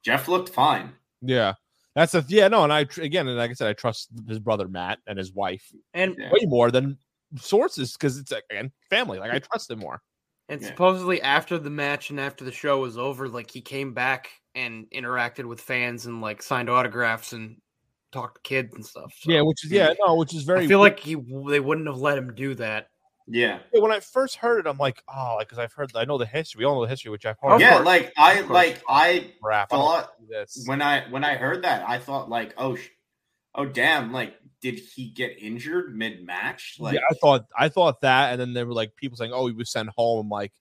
[0.05, 0.93] Jeff looked fine.
[1.22, 1.55] Yeah.
[1.99, 4.68] That's a yeah, no, and I again, and like I said, I trust his brother
[4.68, 6.96] Matt and his wife And way more than
[7.36, 9.18] sources because it's again family.
[9.18, 10.01] Like I trust him more.
[10.49, 10.68] and Yeah.
[10.68, 14.86] supposedly after the match and after the show was over, like he came back and
[14.94, 17.57] interacted with fans and like signed autographs and
[18.12, 19.12] talked to kids and stuff.
[19.18, 20.66] So Yeah, which is yeah, no, which is very.
[20.66, 22.90] I feel like he they wouldn't have let him do that.
[23.31, 26.05] Yeah, Yeah, when I first heard it, I'm like, oh, like because I've heard, I
[26.07, 26.61] know the history.
[26.61, 27.61] We all know the history which I've heard.
[27.61, 27.79] yeah.
[27.79, 29.68] Like I like I Rap.
[29.70, 30.64] I thought do this.
[30.66, 32.89] when I when I heard that, I thought like, oh, sh-
[33.55, 34.12] oh, damn!
[34.12, 36.76] Like, did he get injured mid match?
[36.79, 39.47] Like, yeah, I thought I thought that, and then there were like people saying, "Oh,
[39.47, 40.53] he was sent home." I'm like,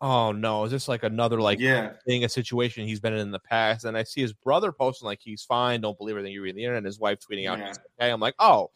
[0.00, 3.30] "Oh no, is this like another like yeah, thing, a situation he's been in in
[3.32, 6.42] the past?" And I see his brother posting like he's fine, don't believe everything you
[6.42, 6.78] read in the internet.
[6.78, 7.72] And his wife tweeting out, Yeah.
[8.00, 8.10] okay.
[8.12, 8.70] I'm like, "Oh,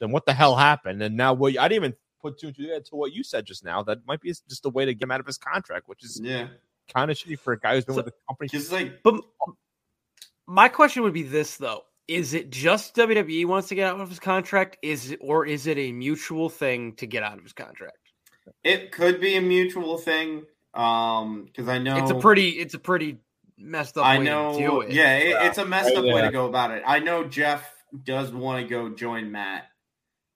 [0.00, 1.58] then what the hell happened?" And now what?
[1.58, 3.82] I didn't even put two and two to what you said just now.
[3.82, 6.20] That might be just a way to get him out of his contract, which is
[6.22, 6.48] yeah.
[6.92, 8.48] kind of shitty for a guy who's been So- with the company.
[8.48, 9.20] Just like, But
[10.46, 14.08] my question would be this though: Is it just WWE wants to get out of
[14.08, 14.78] his contract?
[14.82, 17.96] Is it, or is it a mutual thing to get out of his contract?
[18.64, 20.42] it could be a mutual thing.
[20.74, 23.18] Um, because I know It's a pretty it's a pretty
[23.56, 24.52] messed up I way know.
[24.52, 24.92] to do it.
[24.92, 26.82] Yeah, it, it's a messed up way to go about it.
[26.86, 27.68] I know Jeff
[28.04, 29.64] does want to go join Matt.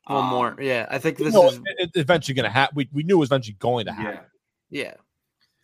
[0.06, 0.56] One Um, more.
[0.60, 1.60] Yeah, I think You this know, is
[1.94, 2.74] eventually going to happen.
[2.76, 4.24] We, we knew it was eventually going to happen.
[4.70, 4.94] Yeah, yeah.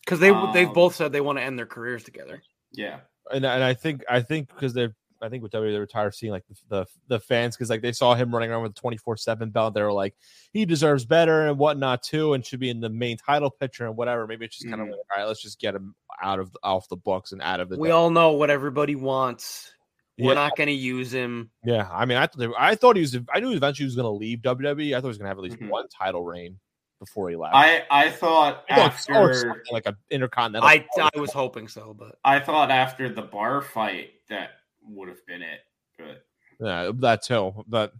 [0.05, 2.43] Because they they've Um, both said they want to end their careers together.
[2.73, 3.01] yeah,
[3.33, 6.07] and and I think I think because they're I think with WWE they were tired
[6.07, 8.71] of seeing like the the, the fans because like they saw him running around with
[8.73, 9.75] a twenty four seven belt.
[9.75, 10.15] They were like
[10.53, 13.97] he deserves better and whatnot too, and should be in the main title picture and
[13.97, 14.27] whatever.
[14.27, 16.89] Maybe it's just kind of like all right, let's just get him out of off
[16.89, 17.77] the books and out of the.
[17.79, 19.73] We all know what everybody wants.
[20.19, 20.35] We're Yeah.
[20.35, 21.51] not going to use him.
[21.65, 23.17] yeah, I mean, I thought I thought he was.
[23.33, 24.93] I knew eventually he was going to leave WWE.
[24.93, 25.69] I thought he was going to have at least Mhm.
[25.69, 26.59] one title reign
[26.99, 27.55] before he left.
[27.55, 30.69] I I thought I thought- after like an intercontinental.
[30.69, 30.85] I.
[31.15, 34.51] I was hoping so, but I thought after the bar fight that
[34.83, 35.61] would have been it.
[35.99, 36.25] But
[36.61, 37.65] Yeah, that too.
[37.69, 37.93] But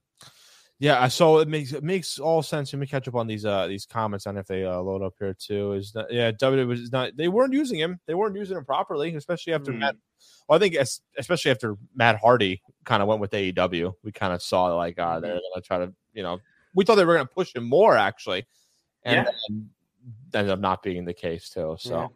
[0.79, 2.73] yeah, so it makes it makes all sense.
[2.73, 5.15] Let me catch up on these uh these comments on if they uh, load up
[5.19, 5.73] here too.
[5.73, 7.99] Is that yeah, WWE was not they weren't using him.
[8.07, 9.81] They weren't using him properly, especially after Hmm.
[9.81, 9.97] Matt.
[10.49, 14.33] Well, I think es- especially after Matt Hardy kind of went with AEW, we kind
[14.33, 16.39] of saw like uh they're gonna try to you know
[16.75, 18.47] we thought they were gonna push him more actually,
[19.03, 19.57] and Yeah.
[20.39, 21.77] ended up not being the case too.
[21.79, 22.01] So.
[22.01, 22.07] Yeah.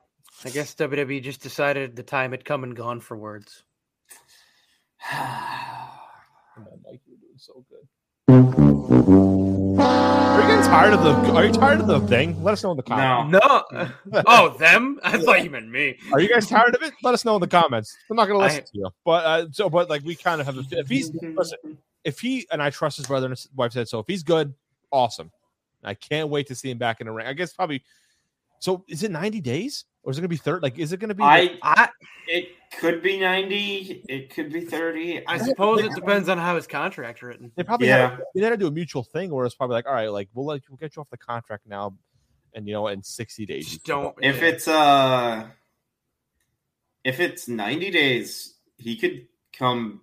[0.45, 3.63] I guess WWE just decided the time had come and gone for words.
[5.15, 5.21] On,
[6.85, 7.87] Mike, you're doing so good.
[8.29, 8.37] Are
[10.41, 11.12] you getting tired of the?
[11.35, 12.41] Are you tired of the thing?
[12.43, 13.33] Let us know in the comments.
[13.33, 13.64] no,
[14.07, 14.23] No.
[14.27, 15.01] oh, them?
[15.03, 15.99] I thought you meant me.
[16.12, 16.95] Are you guys tired of it?
[17.03, 17.97] Let us know in the comments.
[18.09, 20.41] I'm not going to listen I- to you, but uh, so but like we kind
[20.41, 20.57] of have.
[20.57, 21.59] A, if he's listen,
[22.05, 23.99] if he and I trust his brother and his wife said so.
[23.99, 24.55] If he's good,
[24.93, 25.31] awesome.
[25.83, 27.27] I can't wait to see him back in the ring.
[27.27, 27.83] I guess probably
[28.61, 30.62] So is it 90 days or is it gonna be third?
[30.62, 31.25] Like, is it gonna be?
[31.25, 31.89] I I
[32.29, 35.27] it could be 90, it could be 30.
[35.27, 37.53] I suppose it depends on how his contract's written.
[37.57, 38.11] they probably Yeah.
[38.11, 40.29] have, they had to do a mutual thing where it's probably like, all right, like
[40.35, 41.97] we'll like we'll get you off the contract now,
[42.55, 43.66] and you know, in 60 days.
[43.68, 44.14] Just don't.
[44.23, 44.49] If yeah.
[44.49, 45.47] it's uh
[47.05, 50.03] if it's 90 days, he could come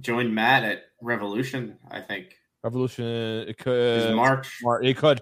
[0.00, 2.34] join Matt at Revolution, I think.
[2.62, 3.04] Revolution,
[3.48, 4.58] It could March.
[4.62, 5.20] Mar- He could,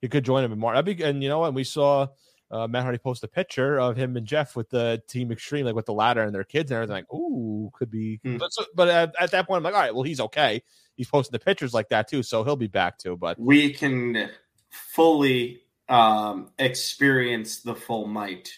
[0.00, 0.74] he could join him in March.
[0.76, 1.54] That'd be, and you know what?
[1.54, 2.08] We saw
[2.54, 5.74] uh, Matt Hardy post a picture of him and Jeff with the Team Extreme, like
[5.74, 6.94] with the ladder and their kids and everything.
[6.94, 8.20] Like, ooh, could be.
[8.22, 8.36] Hmm.
[8.36, 10.62] But, so, but at, at that point, I'm like, all right, well, he's okay.
[10.94, 13.16] He's posting the pictures like that too, so he'll be back too.
[13.16, 14.30] But We can
[14.70, 18.50] fully um experience the full might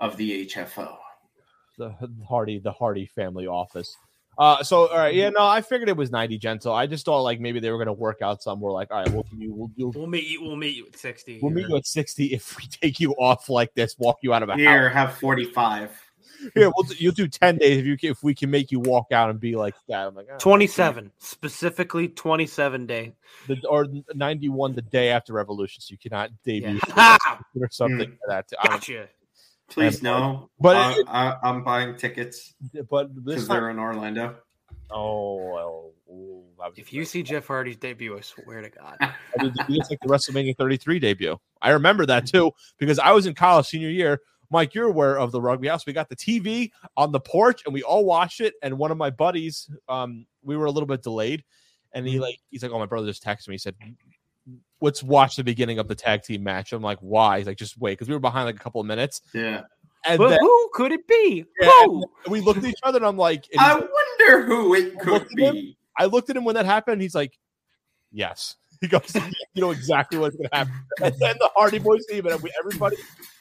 [0.00, 0.96] of the HFO.
[1.78, 1.94] the
[2.28, 3.96] Hardy, the Hardy family office.
[4.36, 6.72] Uh, so all right, yeah, no, I figured it was 90 gentle.
[6.72, 8.72] I just thought like maybe they were gonna work out somewhere.
[8.72, 10.42] Like, all right, we'll you, we'll, you'll, we'll meet you.
[10.42, 11.38] We'll meet you at sixty.
[11.40, 14.42] we'll meet you at 60 if we take you off like this, walk you out
[14.42, 14.60] of a house.
[14.60, 16.00] Here, have 45.
[16.54, 18.80] Here, we'll do, you'll do ten days if you can, if we can make you
[18.80, 20.08] walk out and be like that.
[20.08, 20.36] I'm like ah.
[20.38, 23.14] 27 specifically 27 day
[23.46, 27.16] the, or ninety one the day after Revolution, so you cannot debut yeah
[27.60, 28.52] or something like that.
[28.60, 29.08] I don't- gotcha
[29.70, 30.50] Please And- no.
[30.60, 32.54] but I, it- I, I'm buying tickets
[32.90, 34.36] but because this they're in Orlando.
[34.90, 35.90] oh well.
[36.10, 36.42] ooh,
[36.76, 37.08] if you great.
[37.08, 39.12] see jeff hardy's debut i swear to god I
[39.42, 41.38] mean, it's like the WrestleMania 33 debut.
[41.62, 44.20] I remember that too because I was in college senior year.
[44.50, 45.86] Mike, you're aware of the rugby house.
[45.86, 48.54] We got the TV on the porch and we all watched it.
[48.62, 51.42] And one of my buddies, um, we were a little bit delayed,
[51.92, 53.74] and he like he's like, "Oh, my brother just texted me." He said,
[54.80, 57.78] "Let's watch the beginning of the tag team match." I'm like, "Why?" He's like, "Just
[57.78, 59.62] wait," because we were behind like a couple of minutes, Yeah.
[60.04, 63.06] and but then who could it be Yeah, who we looked at each other, and
[63.06, 65.54] I'm like, and I he's- wonder who it could Look at him.
[65.54, 65.76] be.
[65.98, 67.00] I looked at him when that happened.
[67.02, 67.38] He's like,
[68.12, 69.14] "Yes." He goes,
[69.54, 72.96] "You know exactly what's going to happen." And then the Hardy Boys team and everybody,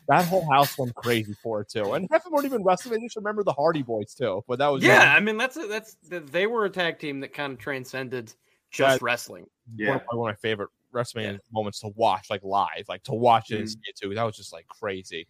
[0.07, 1.93] that whole house went crazy for it too.
[1.93, 4.43] And half of them weren't even wrestling; they just remember the Hardy Boys too.
[4.47, 7.33] But that was yeah i mean that's a, that's they were a tag team that
[7.33, 8.31] kind of transcended
[8.71, 9.05] just Yeah.
[9.05, 9.95] wrestling one, Yeah.
[9.95, 13.51] of, probably one of my favorite WrestleMania moments to watch, like live, like to watch
[13.51, 14.13] it and see it too.
[14.15, 15.27] That was just like crazy.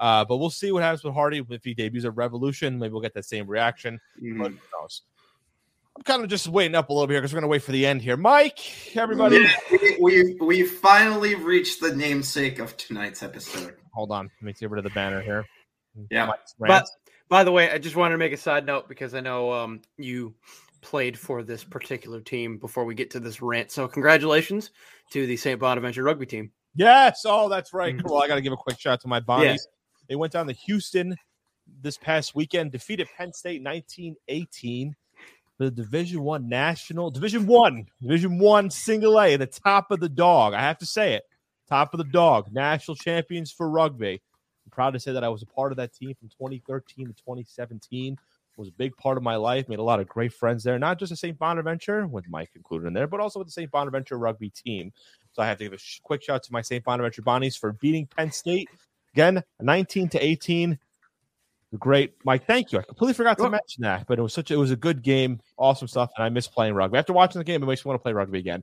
[0.00, 2.78] Uh, but we'll see what happens with Hardy if he debuts at Revolution.
[2.78, 4.00] Maybe we'll get that same reaction.
[4.20, 4.38] Mhm.
[4.38, 5.02] But who knows?
[5.96, 7.72] I'm kind of just waiting up a little bit here because we're gonna wait for
[7.72, 8.16] the end here.
[8.16, 13.76] Mike, everybody, Yeah, we, we we finally reached the namesake of tonight's episode.
[13.92, 14.30] hold on.
[14.40, 15.44] Let me get rid of the banner here.
[16.10, 16.30] Yeah.
[16.58, 16.86] But
[17.28, 19.80] by the way i just wanted to make a side note because i know um
[19.96, 20.34] you
[20.82, 24.70] played for this particular team before we get to this rant so congratulations
[25.10, 27.24] to the st bonaventure rugby team Yes.
[27.26, 27.94] Oh, that's right.
[27.94, 28.04] Mhm.
[28.06, 28.16] Cool.
[28.18, 29.66] I got to give a quick shout out to my Bonnies.
[30.08, 31.16] They went down to Houston
[31.82, 34.96] this past weekend, defeated Penn State 1918.
[35.58, 40.54] The Division One national Division One Division One single A, the top of the dog.
[40.54, 41.24] I have to say it,
[41.68, 44.22] top of the dog, national champions for rugby.
[44.64, 47.12] I'm proud to say that I was a part of that team from 2013 to
[47.12, 48.16] 2017.
[48.56, 49.68] Was a big part of my life.
[49.68, 51.38] Made a lot of great friends there, not just at St.
[51.38, 53.70] Bonaventure, with Mike included in there, but also with the St.
[53.70, 54.92] Bonaventure rugby team.
[55.32, 56.84] So I have to give a sh- quick shout out to my St.
[56.84, 58.68] Bonaventure Bonnies for beating Penn State
[59.14, 60.78] again, 19 to 18.
[61.78, 62.46] Great, Mike.
[62.46, 62.78] Thank you.
[62.78, 65.02] I completely forgot to mention that, but it was such a, it was a good
[65.02, 66.98] game, awesome stuff, and I miss playing rugby.
[66.98, 68.62] After watching the game, it makes me want to play rugby again.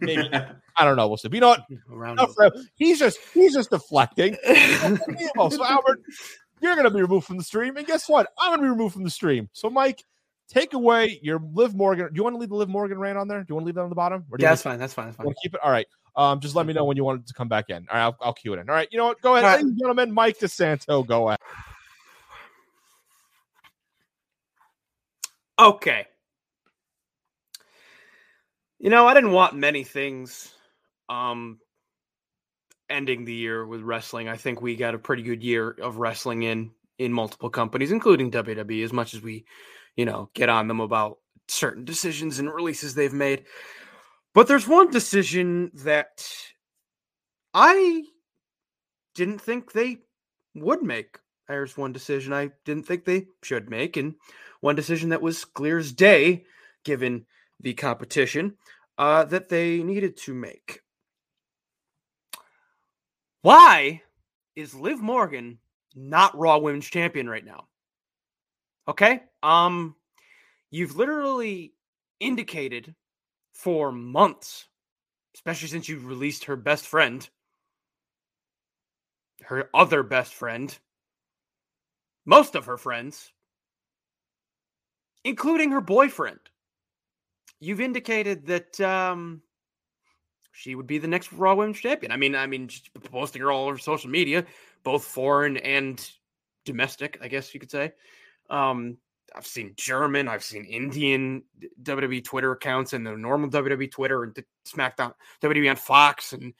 [0.00, 0.28] Maybe
[0.76, 1.08] I don't know.
[1.08, 1.28] We'll see.
[1.28, 2.52] But you know what?
[2.74, 4.36] He's just he's just deflecting.
[5.34, 6.00] So Albert,
[6.62, 8.32] you're going to be removed from the stream, and guess what?
[8.38, 9.48] I'm going to be removed from the stream.
[9.52, 10.04] So Mike,
[10.48, 12.06] take away your Liv Morgan.
[12.06, 13.40] Do you want to leave the Liv Morgan rant on there?
[13.40, 14.24] Do you want to leave that on the bottom?
[14.30, 15.60] Or do you yeah that's fine that's fine that's fine keep it?
[15.62, 15.86] All right.
[16.14, 17.86] Um, just let me know when you want it to come back in.
[17.90, 18.68] All right, I'll, I'll cue it in.
[18.68, 18.88] All right.
[18.92, 19.20] You know what?
[19.22, 19.56] Go ahead, right.
[19.56, 20.12] ladies and gentlemen.
[20.12, 21.38] Mike DeSanto, go ahead.
[25.58, 26.06] Okay.
[28.78, 30.52] You know, I didn't want many things
[31.08, 31.58] um
[32.88, 34.28] ending the year with wrestling.
[34.28, 38.30] I think we got a pretty good year of wrestling in in multiple companies, including
[38.30, 39.44] WWE, as much as we,
[39.96, 41.18] you know, get on them about
[41.48, 43.44] certain decisions and releases they've made.
[44.34, 46.26] But there's one decision that
[47.52, 48.04] I
[49.14, 49.98] didn't think they
[50.54, 51.18] would make.
[51.48, 54.14] There's one decision I didn't think they should make, and
[54.60, 56.44] one decision that was clear as day,
[56.84, 57.26] given
[57.60, 58.56] the competition,
[58.96, 60.81] uh, that they needed to make.
[63.42, 64.02] Why
[64.54, 65.58] is Liv Morgan
[65.94, 67.66] not Raw Women's Champion right now?
[68.86, 69.96] Okay, um,
[70.70, 71.74] you've literally
[72.20, 72.94] indicated
[73.52, 74.68] for months,
[75.34, 77.28] especially since you released her best friend,
[79.42, 80.76] her other best friend,
[82.24, 83.32] most of her friends,
[85.24, 86.38] including her boyfriend.
[87.60, 89.42] You've indicated that um,
[90.52, 92.12] she would be the next Raw Women's Champion.
[92.12, 92.68] I mean, I mean,
[93.10, 94.44] posting her all over social media,
[94.84, 96.08] both foreign and
[96.64, 97.92] domestic, I guess you could say.
[98.50, 98.98] Um,
[99.34, 101.42] I've seen German, I've seen Indian
[101.82, 104.36] WWE Twitter accounts and the normal WWE Twitter and
[104.66, 106.52] SmackDown WWE on Fox and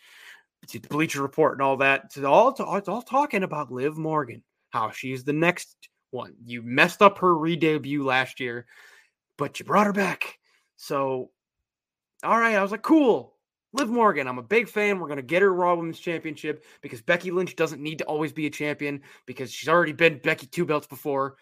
[0.73, 2.05] the Bleacher Report and all that.
[2.07, 5.77] It's all it's all talking about Liv Morgan, how she's the next
[6.11, 6.35] one.
[6.45, 8.67] You messed up her re-debut last year,
[9.37, 10.39] but you brought her back.
[10.77, 11.31] So,
[12.23, 13.35] all right, I was like, cool.
[13.73, 14.99] Liv Morgan, I'm a big fan.
[14.99, 18.47] We're gonna get her Raw Women's Championship because Becky Lynch doesn't need to always be
[18.47, 21.37] a champion because she's already been Becky two belts before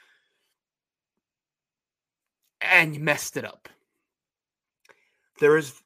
[2.61, 3.69] and you messed it up.
[5.39, 5.81] There is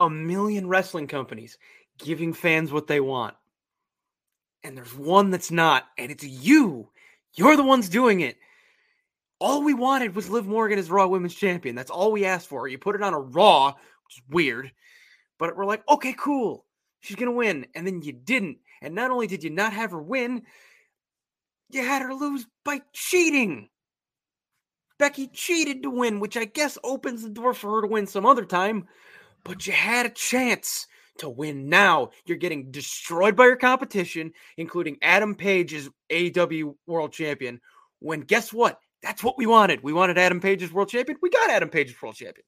[0.00, 1.58] a million wrestling companies
[1.98, 3.34] giving fans what they want.
[4.62, 6.90] And there's one that's not, and it's you.
[7.34, 8.36] You're the ones doing it.
[9.40, 11.76] All we wanted was Liv Morgan as Raw Women's Champion.
[11.76, 12.66] That's all we asked for.
[12.66, 14.72] You put it on a Raw, which is weird,
[15.38, 16.64] but we're like, okay, cool.
[17.00, 17.66] She's going to win.
[17.74, 18.58] And then you didn't.
[18.82, 20.42] And not only did you not have her win,
[21.70, 23.68] you had her lose by cheating.
[24.98, 28.26] Becky cheated to win, which I guess opens the door for her to win some
[28.26, 28.88] other time.
[29.44, 30.86] But you had a chance
[31.18, 32.10] to win now.
[32.24, 37.60] You're getting destroyed by your competition, including Adam Page as AEW World Champion.
[38.00, 38.80] When guess what?
[39.02, 39.82] That's what we wanted.
[39.82, 41.18] We wanted Adam Page as World Champion.
[41.22, 42.44] We got Adam Page as World Champion.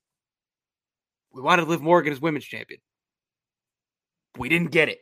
[1.32, 2.80] We wanted Liv Morgan as Women's Champion.
[4.38, 4.98] We didn't get it.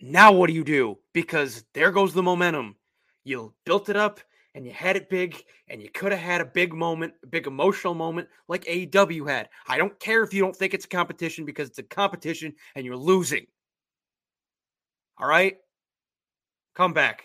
[0.00, 0.98] Now what do you do?
[1.12, 2.76] Because there goes the momentum.
[3.24, 4.20] You built it up
[4.54, 7.46] and you had it big and you could have had a big moment, a big
[7.46, 9.48] emotional moment like AEW had.
[9.66, 12.84] I don't care if you don't think it's a competition because it's a competition and
[12.84, 13.46] you're losing.
[15.18, 15.56] All right?
[16.74, 17.24] Come back.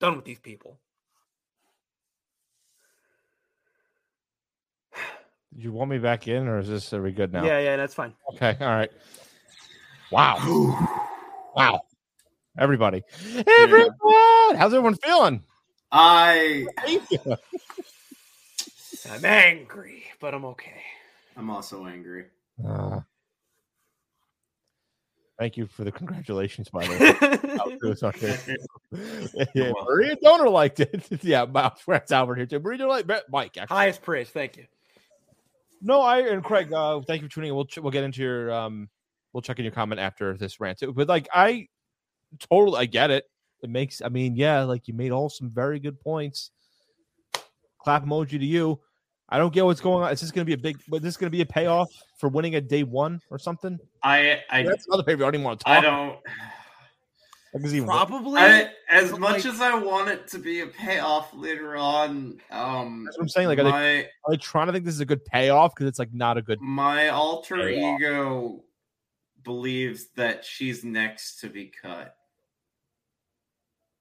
[0.00, 0.78] Done with these people.
[5.56, 7.44] You want me back in, or is this are we good now?
[7.44, 8.14] Yeah, yeah, that's fine.
[8.34, 8.56] Okay.
[8.60, 8.90] All right.
[10.10, 10.38] Wow.
[11.56, 11.80] wow.
[12.58, 13.02] Everybody.
[13.46, 13.90] Everyone.
[14.56, 15.42] How's everyone feeling?
[15.90, 16.66] I
[19.10, 20.82] I'm angry, but I'm okay.
[21.36, 22.26] I'm also angry.
[22.66, 23.00] Uh,
[25.38, 27.58] thank you for the congratulations, by the way.
[27.60, 28.12] Out to us on
[29.54, 31.04] yeah, Maria Donor liked it.
[31.22, 32.60] yeah, my friend's Albert here too.
[32.60, 33.56] Maria Donor liked Mike.
[33.58, 33.76] Actually.
[33.76, 34.30] Highest praise.
[34.30, 34.64] Thank you.
[35.82, 36.72] No, I and Craig.
[36.72, 37.56] Uh, thank you for tuning in.
[37.56, 38.88] We'll ch- we'll get into your um.
[39.32, 40.78] We'll check in your comment after this rant.
[40.78, 40.92] too.
[40.92, 41.68] But like, I
[42.38, 43.24] totally I get it.
[43.62, 44.00] It makes.
[44.00, 46.50] I mean, yeah, like you made all some very good points.
[47.82, 48.80] Clap emoji to you.
[49.28, 50.12] I don't get what's going on.
[50.12, 50.76] Is this going to be a big?
[50.76, 53.78] Is this is going to be a payoff for winning at day one or something?
[54.02, 55.22] I I That's another paper.
[55.22, 55.78] I don't even want to talk.
[55.78, 56.18] I don't.
[57.54, 58.40] Like, is he- Probably.
[58.40, 62.40] I, as but, much like- as I want it to be a payoff later on,
[62.50, 63.48] um, That's what I'm saying.
[63.48, 65.98] Like, are they, are they trying to think this is a good payoff because it's
[65.98, 66.60] like not a good.
[66.60, 68.00] my alter Payoff.
[68.00, 68.64] ego
[69.44, 72.14] believes that she's next to be cut.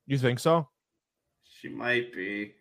[0.07, 0.69] You think so?
[1.43, 2.53] She might be.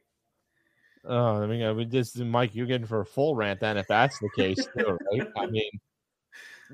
[1.05, 3.87] Oh, I mean, I mean, this Mike, you're getting for a full rant then if
[3.87, 5.29] that's the case, too, right?
[5.37, 5.71] I mean,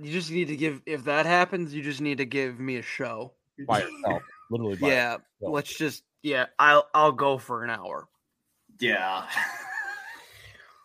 [0.00, 0.82] you just need to give.
[0.86, 3.32] If that happens, you just need to give me a show.
[3.66, 4.76] By yourself, literally.
[4.76, 5.12] By Yeah.
[5.12, 5.22] yourself.
[5.40, 6.02] Let's just.
[6.22, 6.46] Yeah.
[6.58, 6.88] I'll.
[6.94, 8.08] I'll go for an hour.
[8.80, 9.26] Yeah.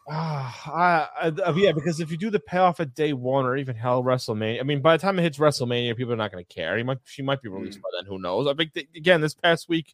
[0.09, 3.55] Ah, I, I, uh, yeah, because if you do the payoff at day one or
[3.57, 6.43] even hell WrestleMania, I mean, by the time it hits WrestleMania, people are not going
[6.45, 6.78] to care.
[6.78, 7.84] He might, she might be released Mm.
[7.84, 8.05] by then.
[8.07, 8.47] Who knows?
[8.47, 9.93] I think that, again, this past week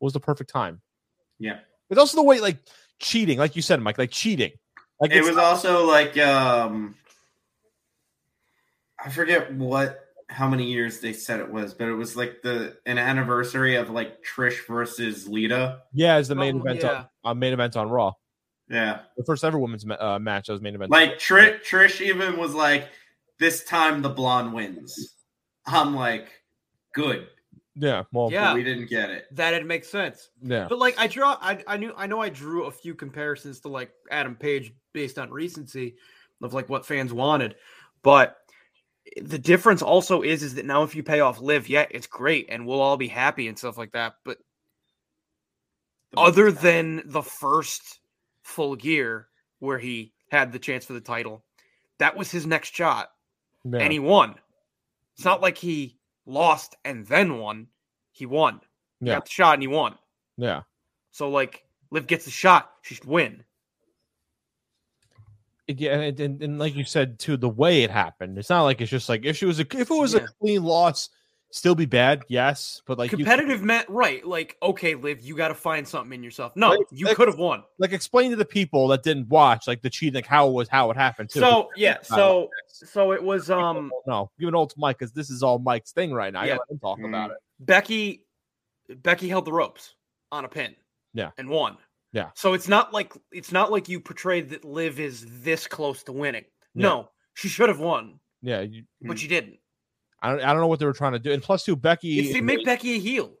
[0.00, 0.80] was the perfect time.
[1.38, 1.58] Yeah.
[1.90, 2.58] It's also the way, like
[2.98, 4.52] cheating, like you said, Mike, like cheating.
[5.00, 6.94] Like It was not- also like um
[9.02, 12.76] I forget what how many years they said it was, but it was like the
[12.86, 15.80] an anniversary of like Trish versus Lita.
[15.92, 17.04] yeah, as the main Oh, event yeah.
[17.24, 18.12] on uh, main event on Raw,
[18.68, 19.00] Yeah.
[19.16, 20.90] the first ever women's ma- uh, match that was main event.
[20.90, 22.88] Like Trish Trish even was like
[23.38, 25.16] this time the blonde wins.
[25.66, 26.28] I'm like
[26.94, 27.26] good.
[27.74, 28.48] yeah, well, Yeah.
[28.50, 29.24] But we didn't get it.
[29.32, 30.30] That'd make sense.
[30.42, 33.60] yeah, But like I draw, I, I knew, I know, I drew a few comparisons
[33.60, 35.96] to like Adam Page based on recency
[36.42, 37.56] of like what fans wanted,
[38.02, 38.36] but
[39.20, 42.46] the difference also is is that now if you pay off Liv, yeah, it's great,
[42.48, 44.14] and we'll all be happy and stuff like that.
[44.24, 44.38] But
[46.16, 48.00] other than the first
[48.42, 51.44] full year where he had the chance for the title,
[51.98, 53.10] that was his next shot,
[53.64, 53.78] yeah.
[53.78, 54.34] and he won.
[55.16, 57.66] It's not like he lost and then won;
[58.12, 58.60] he won.
[59.00, 59.14] He Yeah.
[59.14, 59.96] got the shot and he won.
[60.36, 60.62] yeah.
[61.12, 63.44] So like Liv gets the shot, she should win.
[65.78, 68.80] Yeah, and, and, and like you said too, the way it happened, it's not like
[68.80, 70.20] it's just like if she was a if it was Yeah.
[70.20, 71.10] a clean loss
[71.52, 74.24] Still be bad, yes, but like you- Competitive meant right.
[74.24, 76.52] Like, okay, Liv, you got to find something in yourself.
[76.54, 77.64] No, Like- you like- could have won.
[77.80, 80.68] like explain to the people that didn't watch like the cheating, like how it was
[80.68, 81.40] how it happened too.
[81.40, 85.28] So yeah, so so it was um no, give it all to Mike because this
[85.28, 86.42] is all Mike's thing right now.
[86.42, 86.50] I Yeah.
[86.50, 87.08] gotta let him talk Mm.
[87.08, 87.38] about it.
[87.58, 88.22] Becky
[89.02, 89.94] Becky held the ropes
[90.30, 90.76] on a pin.
[91.14, 91.30] Yeah.
[91.36, 91.78] And won.
[92.12, 92.30] Yeah.
[92.34, 96.12] So it's not like it's not like you portrayed that Liv is this close to
[96.12, 96.44] winning.
[96.74, 96.82] Yeah.
[96.82, 99.58] No, she should have won, Yeah, you, but she didn't.
[100.22, 101.32] I don't, I don't know what they were trying to do.
[101.32, 103.32] And plus, two Becky, If they make Becky a heel.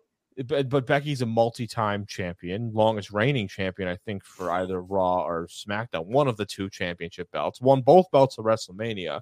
[0.46, 5.46] but, but Becky's a multi-time champion, longest reigning champion, I think, for either Raw or
[5.48, 6.06] SmackDown.
[6.06, 7.60] One of the two championship belts.
[7.60, 9.20] Won both belts at WrestleMania.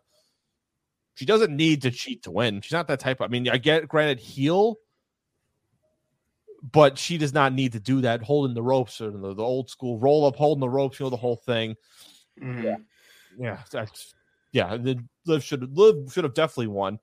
[1.16, 2.60] She doesn't need to cheat to win.
[2.60, 3.20] She's not that type.
[3.20, 4.76] Of, I mean, I get granted heel,
[6.62, 8.22] but she does not need to do that.
[8.22, 11.10] Holding the ropes or the, the old school roll up, holding the ropes, you know,
[11.10, 11.76] the whole thing.
[12.40, 12.84] Mhm.
[13.38, 14.14] Yeah, that's
[14.52, 14.76] yeah.
[14.76, 16.98] The Liv should Liv should have definitely won,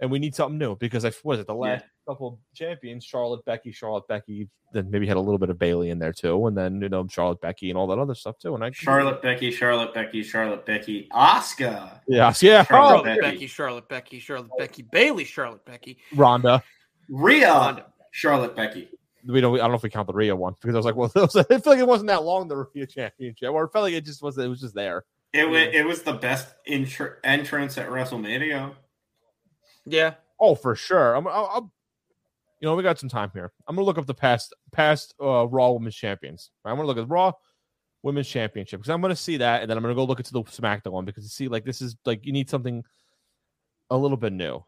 [0.00, 3.72] and we need something new because I was it the last couple champions, Charlotte, Becky,
[3.72, 4.48] Charlotte, Becky.
[4.72, 7.06] Then maybe had a little bit of Bayley in there too, and then you know
[7.08, 8.54] Charlotte, Becky, and all that other stuff too.
[8.54, 12.00] And I Charlotte Becky, Charlotte Becky, Charlotte Becky, Asuka.
[12.08, 13.20] yeah, yeah, Charlotte oh, Charlotte Becky.
[13.20, 13.46] Becky.
[13.46, 15.98] Charlotte Becky, Charlotte Becky, Bayley, Charlotte Becky.
[16.14, 16.62] Ronda.
[17.08, 17.86] Rhea, Ronda.
[18.16, 18.88] Charlotte Becky.
[19.28, 19.54] We don't.
[19.56, 21.20] I don't know if we count the Rhea one because I was like, well, it
[21.20, 23.92] was, I feel like it wasn't that long the Rhea championship, or it felt like
[23.92, 24.38] it just was.
[24.38, 25.04] It was just there.
[25.34, 28.72] It was it was the best intr- entrance at WrestleMania.
[29.84, 30.14] Yeah.
[30.40, 31.14] Oh, for sure.
[31.14, 31.72] I'm, I'll, I'll,
[32.60, 33.52] you know, we got some time here.
[33.68, 36.50] I'm gonna look up the past past uh, Raw Women's Champions.
[36.64, 37.32] I'm gonna look at Raw
[38.02, 40.42] Women's Championship because I'm gonna see that, and then I'm gonna go look into the
[40.42, 42.82] SmackDown one because you see, like, this is like you need something
[43.90, 44.64] a little bit new.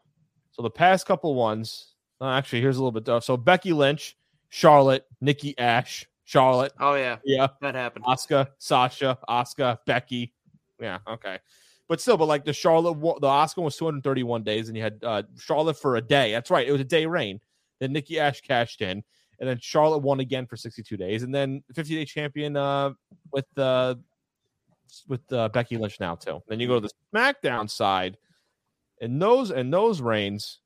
[0.51, 1.88] So the past couple ones,
[2.21, 3.07] uh, actually, here's a little bit.
[3.09, 4.17] Of, so Becky Lynch,
[4.49, 8.05] Charlotte, Nikki Ash, Charlotte, Oh yeah, yeah, that happened.
[8.05, 10.33] Asuka, Sasha, Asuka, Becky.
[10.79, 11.39] Yeah, okay.
[11.87, 15.23] But still, but like the Charlotte, the Asuka was 231 days, and you had uh,
[15.39, 16.31] Charlotte for a day.
[16.31, 17.39] That's right, it was a day reign.
[17.79, 19.03] Then Nikki Ash cashed in,
[19.39, 22.91] and then Charlotte won again for 62 days, and then 50 day champion uh,
[23.31, 23.95] with uh,
[25.07, 26.41] with uh, Becky Lynch now too.
[26.47, 28.17] Then you go to the SmackDown side,
[29.01, 30.59] and those and those reigns.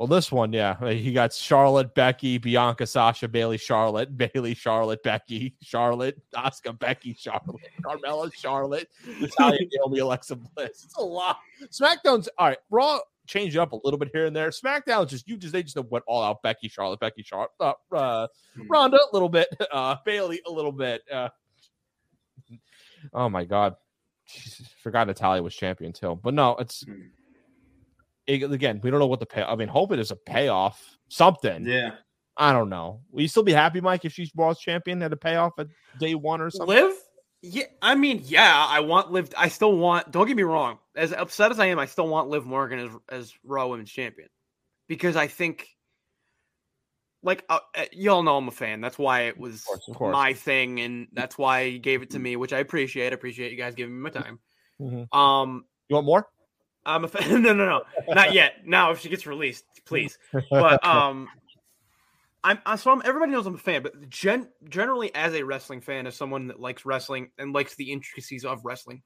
[0.00, 5.54] Well, this one, yeah, he got Charlotte, Becky, Bianca, Sasha, Bayley, Charlotte, Bayley, Charlotte, Becky,
[5.60, 8.88] Charlotte, Asuka, Becky, Charlotte, Carmella, Charlotte,
[9.20, 10.84] Natalya, Naomi, Alexa Bliss.
[10.86, 11.36] It's a lot.
[11.66, 12.56] SmackDown's all right.
[12.70, 14.48] Raw changed up a little bit here and there.
[14.48, 16.40] SmackDown just you just they just went all out.
[16.42, 18.26] Becky, Charlotte, Becky, Charlotte, uh, uh,
[18.70, 21.02] Ronda a little bit, uh, Bayley a little bit.
[21.12, 21.28] Uh,
[23.12, 23.76] oh my god,
[24.26, 26.18] Jesus, forgot Natalya was champion too.
[26.22, 27.02] But no, it's Hmm.
[28.30, 29.42] It- again we don't know what the pay.
[29.42, 31.66] I mean, hope it is a payoff, something.
[31.66, 31.92] Yeah.
[32.36, 33.02] I don't know.
[33.10, 35.66] Will you still be happy, Mike, if she's Raw's champion at a payoff at
[35.98, 36.74] day one or something?
[36.74, 36.94] Live?
[37.42, 39.30] Yeah, I mean, yeah, I want Liv.
[39.36, 40.10] I still want.
[40.10, 40.78] Don't get me wrong.
[40.94, 44.28] As upset as I am, I still want Liv Morgan as as Raw Women's Champion
[44.88, 45.66] because I think,
[47.22, 48.80] like, uh, uh, y'all know I'm a fan.
[48.80, 50.12] That's why it was course, of course.
[50.12, 53.10] my thing, and that's why you gave it to me, which I appreciate.
[53.12, 54.38] I appreciate you guys giving me my time.
[54.80, 55.14] Mhm.
[55.14, 56.28] Um, You want more?
[56.90, 57.42] I'm a fan.
[57.42, 58.66] no, no, no, not yet.
[58.66, 60.18] Now, if she gets released, please.
[60.50, 61.28] But um,
[62.42, 63.02] I'm, i so I'm.
[63.04, 66.60] Everybody knows I'm a fan, but gen, generally, as a wrestling fan, as someone that
[66.60, 69.02] likes wrestling and likes the intricacies of wrestling,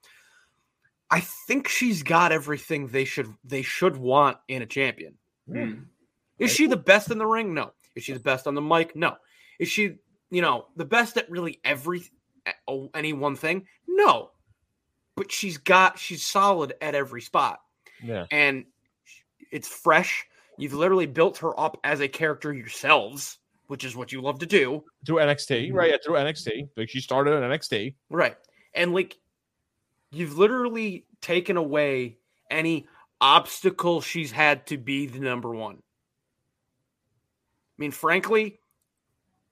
[1.11, 5.15] I think she's got everything they should they should want in a champion.
[5.51, 5.83] Hmm.
[6.39, 7.53] Is she the best in the ring?
[7.53, 7.71] No.
[7.95, 8.95] Is she the best on the mic?
[8.95, 9.15] No.
[9.59, 9.95] Is she,
[10.31, 12.03] you know, the best at really every
[12.93, 13.67] any one thing?
[13.87, 14.31] No.
[15.15, 17.59] But she's got she's solid at every spot
[18.05, 18.25] yeah.
[18.31, 18.65] and
[19.51, 20.25] it's fresh.
[20.57, 24.45] You've literally built her up as a character yourselves, which is what you love to
[24.45, 25.75] do, Through NXT, mm-hmm.
[25.75, 25.91] right?
[25.91, 26.69] Yeah, through NXT.
[26.77, 27.95] Like she started at NXT.
[28.09, 28.35] right?
[28.73, 29.17] And like
[30.11, 32.17] you've literally taken away
[32.49, 32.87] any
[33.19, 35.75] obstacle she's had to be the number one.
[35.75, 35.79] I
[37.77, 38.59] mean, frankly,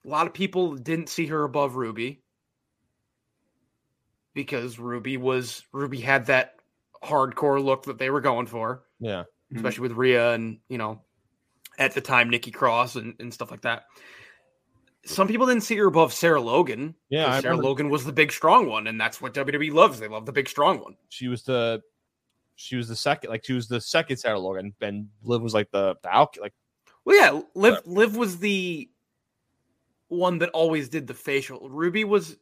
[0.06, 2.22] a lot of people didn't see her above Ruby
[4.34, 6.53] because Ruby was Ruby had that
[7.04, 8.84] hardcore look that they were going for.
[9.00, 9.24] Yeah.
[9.52, 9.58] Mhm.
[9.58, 11.02] especially with Rhea and you know,
[11.78, 13.84] at the time Nikki Cross and, and stuff like that.
[15.06, 16.96] Some people didn't see her above Sarah Logan.
[17.10, 17.26] Yeah.
[17.40, 20.00] Sarah remember Logan was the big strong one, and that's what WWE loves.
[20.00, 20.96] They love the big strong one.
[21.10, 21.82] she was the
[22.56, 25.72] she was the second like she was the second Sarah Logan and Liv was like
[25.72, 26.54] the the out like
[27.04, 28.90] Well, yeah, Liv Liv was the
[30.08, 31.68] one that always did the facial.
[31.70, 32.38] Ruby was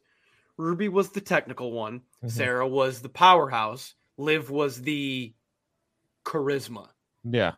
[0.56, 2.02] Ruby was the technical one.
[2.22, 2.30] Mhm.
[2.30, 3.94] Sarah was the powerhouse.
[4.18, 5.32] Liv was the
[6.24, 6.88] charisma.
[7.24, 7.52] yeah.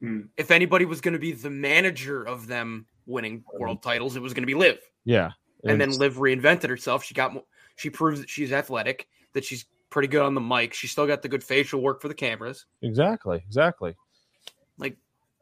[0.00, 0.22] Hmm.
[0.38, 3.88] If anybody was going to be the manager of them winning world hmm.
[3.88, 4.78] titles, it was going to be Liv.
[5.04, 5.32] Yeah.
[5.64, 7.04] and then It's- Liv reinvented herself.
[7.04, 7.32] She got
[7.76, 10.72] she proves that she's athletic, that she's pretty good on the mic.
[10.74, 12.66] She still got the good facial work for the cameras.
[12.82, 13.94] exactly, exactly.
[14.78, 14.96] Like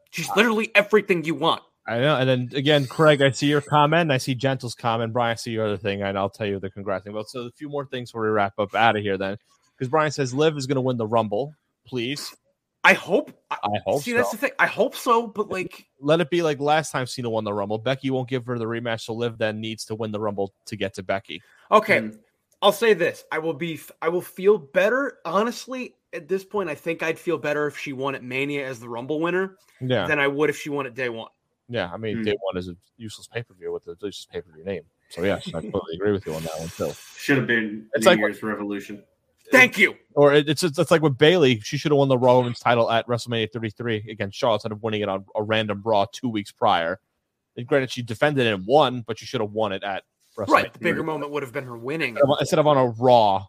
[0.09, 1.61] she's literally everything you want.
[1.87, 2.17] I know.
[2.17, 4.11] And then again, Craig, I see your comment.
[4.11, 5.11] I see Gentle's comment.
[5.11, 7.13] Brian, I see your other thing, and I'll tell you the congrats thing.
[7.13, 9.37] But so a few more things before we wrap up out of here then.
[9.79, 11.55] Because Brian says Liv is going to win the Rumble.
[11.87, 12.35] Please.
[12.83, 13.31] I hope.
[13.49, 14.17] I, I hope see, so.
[14.17, 14.51] that's the thing.
[14.59, 17.77] I hope so, but like, Let it be like last time Cena won the Rumble.
[17.77, 20.75] Becky won't give her the rematch, so Liv then needs to win the Rumble to
[20.75, 21.41] get to Becky.
[21.71, 22.19] okay, Mm.
[22.61, 25.19] I'll say this: I will be, I will feel better.
[25.23, 28.81] Honestly, at this point, I think I'd feel better if she won at Mania as
[28.81, 30.07] the Rumble winner Yeah.
[30.07, 31.29] than I would if she won at Day One.
[31.69, 31.89] Yeah.
[31.93, 32.23] I mean, Hmm.
[32.23, 34.81] day one is a useless pay per view with a useless pay per view name.
[35.09, 36.91] So, yeah, I totally agree with you on that one, too.
[37.17, 39.03] Should have been It's New like- Year's Revolution.
[39.51, 39.95] Thank you.
[40.13, 42.91] Or it, it's it's like with Bayley, she should have won the Raw Women's title
[42.91, 46.51] at WrestleMania 33 against Charlotte instead of winning it on a random Raw two weeks
[46.51, 46.99] prior.
[47.57, 50.03] And granted, she defended it and won, but she should have won it at
[50.37, 50.47] WrestleMania.
[50.49, 52.09] Right, the bigger moment would have been her winning.
[52.17, 53.45] Instead of- Instead of on a Raw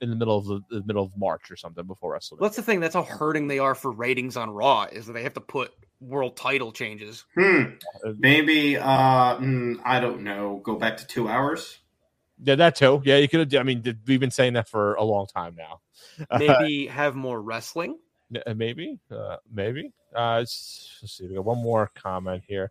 [0.00, 2.40] in the middle of the, the middle of March or something before WrestleMania.
[2.40, 2.80] That's the thing.
[2.80, 5.72] That's how hurting they are for ratings on Raw is that they have to put
[6.00, 7.24] world title changes.
[7.38, 7.62] Hmm.
[8.18, 8.76] Maybe.
[8.78, 9.36] Uh.
[9.36, 10.60] mm, I don't know.
[10.64, 11.78] Go back to two hours.
[12.42, 13.02] Yeah, that too.
[13.04, 13.60] Yeah, you could have.
[13.60, 15.80] I mean, we've been saying that for a long time now.
[16.38, 17.98] Maybe have more wrestling.
[18.46, 19.92] Uh, maybe, uh, maybe.
[20.16, 21.26] Uh, let's, let's see.
[21.26, 22.70] We got one more comment here.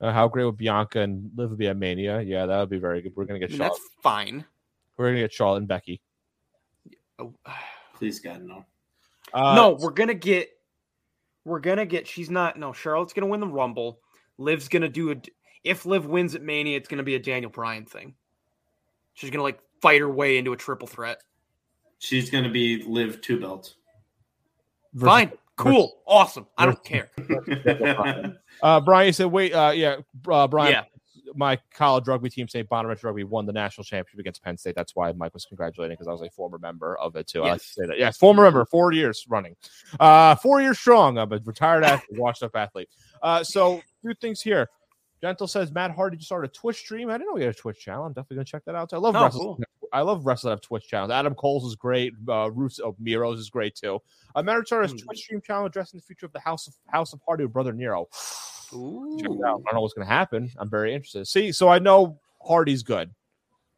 [0.00, 2.20] Uh, how great would Bianca and Liv would be at Mania?
[2.20, 3.12] Yeah, that would be very good.
[3.16, 3.78] We're gonna I get mean, Charlotte.
[3.78, 4.44] that's fine.
[4.96, 6.00] We're gonna get Charlotte and Becky.
[7.18, 7.34] Oh,
[7.94, 8.64] Please, God, no.
[9.32, 10.50] Uh, no, we're gonna get.
[11.44, 12.06] We're gonna get.
[12.06, 12.58] She's not.
[12.58, 14.00] No, Charlotte's gonna win the Rumble.
[14.38, 15.16] Liv's gonna do a.
[15.62, 18.14] If Liv wins at Mania, it's gonna be a Daniel Bryan thing.
[19.14, 21.22] She's gonna like fight her way into a triple threat.
[21.98, 23.76] She's gonna be live two belts.
[24.92, 26.46] versus- Fine, cool, awesome.
[26.58, 27.10] I don't care.
[28.62, 29.96] Uh, Brian said, "Wait, uh, yeah,
[30.30, 30.84] uh, Brian, Yeah.
[31.34, 32.68] my college rugby team, St.
[32.68, 34.76] Bonaventure Rugby, won the national championship against Penn State.
[34.76, 37.42] That's why Mike was congratulating because I was a former member of it too.
[37.42, 37.98] I like to say that.
[37.98, 39.56] Yes, former member, four years running,
[39.98, 41.18] uh, four years strong.
[41.18, 42.88] I'm a retired athlete, washed up athlete.
[43.22, 44.70] Uh, so two things here.
[45.24, 47.08] Gentle says Matt Hardy just started a Twitch stream.
[47.08, 48.04] I didn't know we had a Twitch channel.
[48.04, 48.92] I'm definitely gonna check that out.
[48.92, 49.58] I love Oh, cool.
[49.90, 51.10] I love wrestlers that have Twitch channels.
[51.10, 52.12] Adam Cole's is great.
[52.28, 54.02] Uh, Russo Miro's is great too.
[54.34, 54.84] Uh, Matt Hmm.
[54.96, 57.72] Twitch stream channel addressing the future of the House of House of Hardy with Brother
[57.72, 58.06] Nero.
[58.74, 59.16] Ooh.
[59.22, 59.62] Check it out.
[59.66, 60.50] I don't know what's going to happen.
[60.58, 61.26] I'm very interested.
[61.26, 63.10] See, so I know Hardy's good.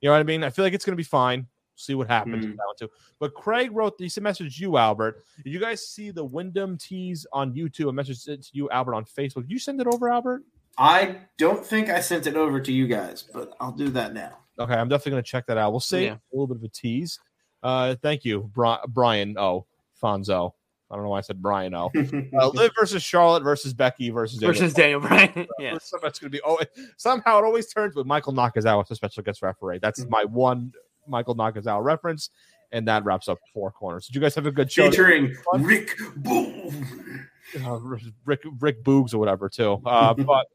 [0.01, 0.43] You know what I mean?
[0.43, 1.47] I feel like it's going to be fine.
[1.77, 2.89] See what happens with that one too.
[3.21, 5.23] But Craig wrote this message to you, Albert.
[5.45, 7.91] Did you guys see the Windham tease on YouTube?
[7.91, 9.43] A message it to you, Albert, on Facebook.
[9.43, 10.43] Did you send it over, Albert?
[10.79, 14.39] I don't think I sent it over to you guys, but I'll do that now.
[14.59, 15.71] Okay, I'm definitely going to check that out.
[15.73, 16.05] We'll see.
[16.05, 16.15] Yeah.
[16.15, 17.19] A little bit of a tease.
[17.63, 19.37] Uh, thank you, Bri- Brian.
[19.39, 19.67] Oh,
[20.03, 20.53] Fonzo.
[20.91, 21.75] I don't know why I said Brian.
[21.75, 21.91] Oh,
[22.41, 25.47] uh, Liv versus Charlotte versus Becky versus Daniel Versus Daniel Bryan.
[25.59, 25.77] yeah.
[25.83, 26.41] Somehow it's going to be.
[26.47, 26.59] Oh,
[26.97, 29.79] somehow it always turns with Michael Nakazawa as a special guest referee.
[29.81, 30.11] That's Mhm.
[30.11, 30.73] my one
[31.09, 32.31] Michael Nakazawa reference,
[32.71, 34.07] and that wraps up four corners.
[34.07, 34.89] Did you guys have a good show?
[34.89, 37.27] Featuring Rick Boom.
[37.65, 37.79] Uh,
[38.25, 39.81] Rick Rick Boogs or whatever too.
[39.85, 40.47] Uh, but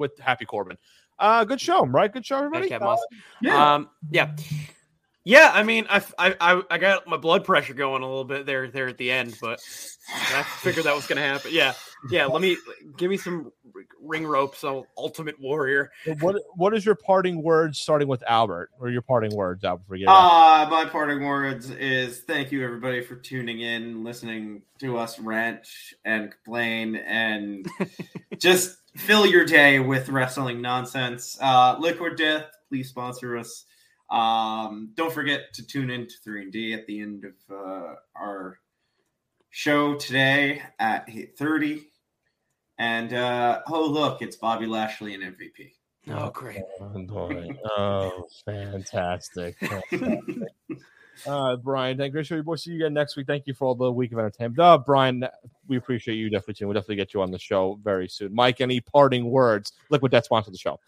[0.00, 0.76] with Happy Corbin.
[1.18, 2.12] Uh, good show, right?
[2.12, 2.68] Good show, everybody.
[2.78, 2.98] Moss.
[3.42, 3.74] Yeah.
[3.74, 4.34] Um, yeah,
[5.24, 5.50] yeah.
[5.52, 8.68] I mean, I, I, I- I got my blood pressure going a little bit there,
[8.68, 9.60] there at the end, but
[10.14, 11.50] I figured that was going to happen.
[11.52, 11.74] Yeah,
[12.10, 12.26] yeah.
[12.26, 12.56] Let me
[12.96, 13.52] give me some
[14.00, 14.56] ring rope.
[14.56, 15.90] So Ultimate Warrior.
[16.20, 19.84] What What is your parting words, starting with Albert, or your parting words, Albert?
[19.88, 24.96] Forget about Uh, my parting words is thank you everybody for tuning in, listening to
[24.98, 25.66] us rant
[26.04, 27.66] and complain, and
[28.38, 31.38] just fill your day with wrestling nonsense.
[31.40, 33.64] Uh, Liquid Death, please sponsor us.
[34.10, 38.58] Um, don't forget to tune in to 3D at the end of uh, our
[39.50, 41.82] show today at 8.30.
[42.78, 45.72] And uh, oh, look, it's Bobby Lashley and MVP.
[46.08, 46.62] Oh, great.
[46.80, 47.50] Oh, boy.
[47.76, 49.56] oh fantastic.
[49.90, 50.48] fantastic.
[51.26, 52.42] uh, Brian, thank you.
[52.44, 53.26] We'll see you again next week.
[53.26, 54.58] Thank you for all the week of entertainment.
[54.58, 55.24] Uh, Brian,
[55.68, 56.66] we appreciate you definitely too.
[56.66, 58.34] We'll definitely get you on the show very soon.
[58.34, 59.72] Mike, any parting words?
[59.90, 60.80] Liquid Death sponsor the show.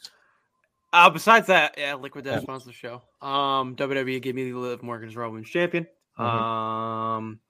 [0.92, 2.42] Uh, besides that, yeah, Liquid Death Yeah.
[2.42, 3.02] sponsors the show.
[3.26, 5.86] Um, WWE gave me the Liv Morgan's Raw Women's Champion.
[6.18, 6.24] Mhm.
[6.24, 7.40] Um,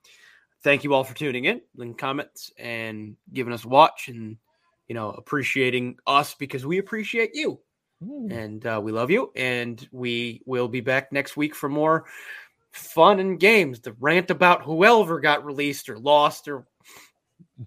[0.63, 4.37] thank you all for tuning in, leaving comments, and giving us a watch, and
[4.87, 7.59] you know, appreciating us because we appreciate you,
[8.01, 12.05] and uh, we love you, and we will be back next week for more
[12.71, 13.79] fun and games.
[13.81, 16.65] The rant about whoever got released or lost or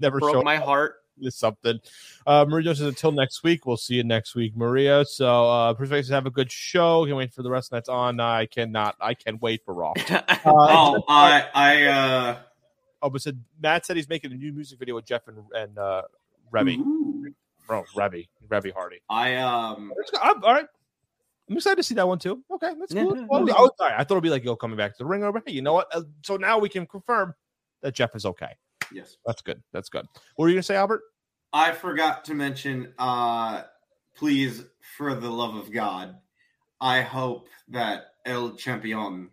[0.01, 0.97] Never broke my heart.
[1.21, 1.79] Is something.
[2.27, 3.65] Uh, Maria says until next week.
[3.65, 5.05] We'll see you next week, Maria.
[5.07, 7.05] So, uh, Perspectives have a good show.
[7.07, 8.21] Can't wait for the rest that's on.
[8.21, 8.97] I cannot.
[9.01, 9.95] I can wait for Raw.
[10.11, 12.37] Uh, Oh, I, I, uh,
[13.03, 15.79] oh, but said Matt said he's making a new music video with Jeff and and
[15.79, 16.03] uh,
[16.53, 17.33] Reby, ooh.
[17.67, 19.01] bro, Reby, Reby Hardy.
[19.09, 19.93] I, um,
[20.23, 20.67] I'm- all right.
[21.49, 22.43] I'm excited to see that one too.
[22.53, 23.17] Okay, that's Yeah, cool.
[23.17, 23.55] yeah, Well, yeah.
[23.55, 25.25] I, was- I thought it'd be like yo coming back to the ring.
[25.25, 25.43] Over.
[25.47, 25.89] Hey, you know what?
[25.95, 27.35] Uh, so now we can confirm
[27.83, 28.53] that Jeff is okay.
[28.93, 29.17] Yes.
[29.27, 29.63] That's good.
[29.73, 30.07] That's good.
[30.37, 31.03] What were you gonna say, Albert?
[31.53, 33.63] I forgot to mention, uh,
[34.15, 34.65] please,
[34.97, 36.17] for the love of God,
[36.81, 39.31] I hope that Le Champion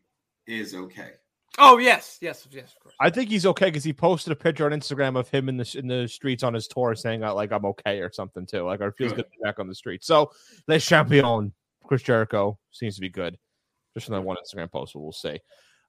[0.48, 1.12] is okay.
[1.60, 2.96] Oh yes, yes, yes, of course.
[3.00, 5.76] I think he's okay because he posted a picture on Instagram of him in the
[5.78, 8.64] in the streets on his tour, saying uh, like I'm okay or something too.
[8.64, 9.18] Like, it feels Good.
[9.18, 10.04] good to be back on the street.
[10.04, 10.32] So,
[10.66, 11.54] the champion
[11.86, 13.38] Chris Jericho seems to be good.
[13.94, 15.40] Just another one Instagram post, but we'll see.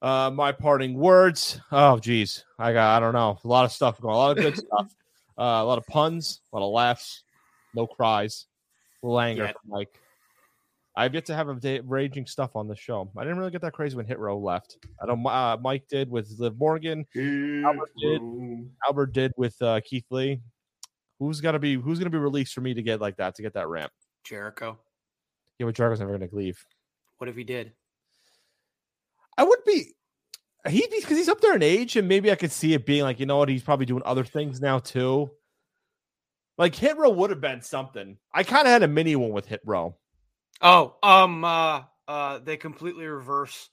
[0.05, 1.59] Uh, my parting words.
[1.72, 4.44] Oh, geez, I got I don't know a lot of stuff going, a lot of
[4.44, 4.94] good stuff,
[5.38, 7.22] uh, a lot of puns, a lot of laughs,
[7.74, 8.44] no cries,
[9.02, 9.52] little anger Yeah.
[9.66, 9.98] Mike.
[10.94, 13.11] I've yet to have a day, raging stuff on the show.
[13.16, 14.76] I didn't really get that crazy when Hit Row left.
[15.02, 17.07] I know uh, Mike did with Liv Morgan.
[17.16, 18.20] Albert did.
[18.86, 20.42] Albert did with uh, Keith Lee.
[21.18, 23.55] Who's gonna be Who's gonna be released for me to get like that to get
[23.55, 23.90] that ramp?
[24.22, 24.78] Jericho.
[25.59, 26.62] Yeah, but Jericho's never gonna leave.
[27.16, 27.72] What if he did?
[29.37, 29.93] I would be.
[30.68, 33.20] He because he's up there in age, and maybe I could see it being like
[33.20, 35.30] you know what he's probably doing other things now too.
[36.57, 38.16] Like Hit Row would have been something.
[38.32, 39.97] I kind of had a mini one with Hit Row.
[40.62, 43.68] Oh, um, uh, uh, they completely reverse.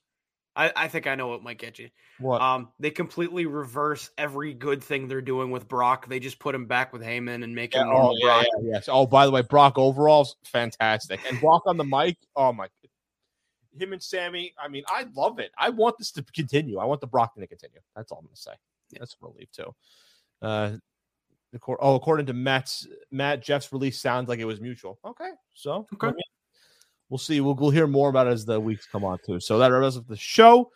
[0.54, 1.90] I, I think I know what might get you.
[2.20, 2.42] What?
[2.42, 6.10] Um, they completely reverse every good thing they're doing with Brock.
[6.10, 8.46] They just put him back with Heyman and make Yeah, him oh, normal yeah, Brock.
[8.64, 8.90] yeah, yes.
[8.92, 12.18] Oh, by the way, Brock overall's fantastic, and Brock on the mic.
[12.36, 12.68] Oh my,
[13.78, 14.54] him and Sammy.
[14.62, 15.52] I mean, I love it.
[15.58, 16.78] I want this to continue.
[16.78, 17.80] I want the Brock thing to continue.
[17.96, 18.54] That's all I'm gonna say.
[18.92, 19.00] Yeah.
[19.00, 19.74] That's a relief too.
[20.42, 20.78] Uh,
[21.52, 21.80] the court.
[21.82, 25.00] Oh, according to Matt's Matt, Jeff's release sounds like it was mutual.
[25.06, 26.08] Okay, so Okay.
[26.08, 26.16] Mean,
[27.10, 27.42] we'll see.
[27.42, 29.40] We'll, we'll hear more about it as the weeks come on too.
[29.40, 30.72] So that wraps up the show.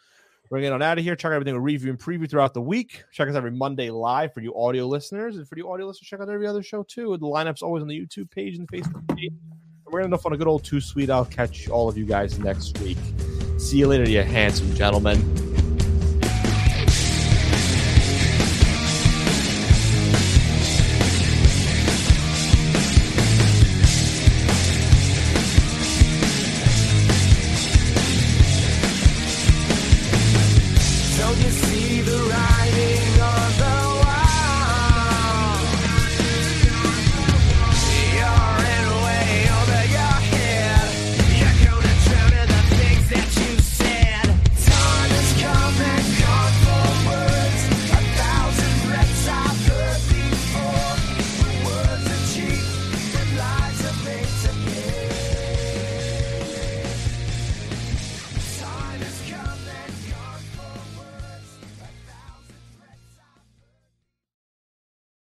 [0.49, 1.15] We're getting on out of here.
[1.15, 3.03] Check out everything we review and preview throughout the week.
[3.11, 5.37] Check us every Monday live for you audio listeners.
[5.37, 7.17] And for you audio listeners, check out every other show too.
[7.17, 9.33] The lineup's always on the YouTube page and the Facebook page.
[9.95, 11.09] We're going to enough on a good old two sweet.
[11.09, 12.97] I'll catch all of you guys next week.
[13.57, 15.44] See you later, you handsome gentlemen.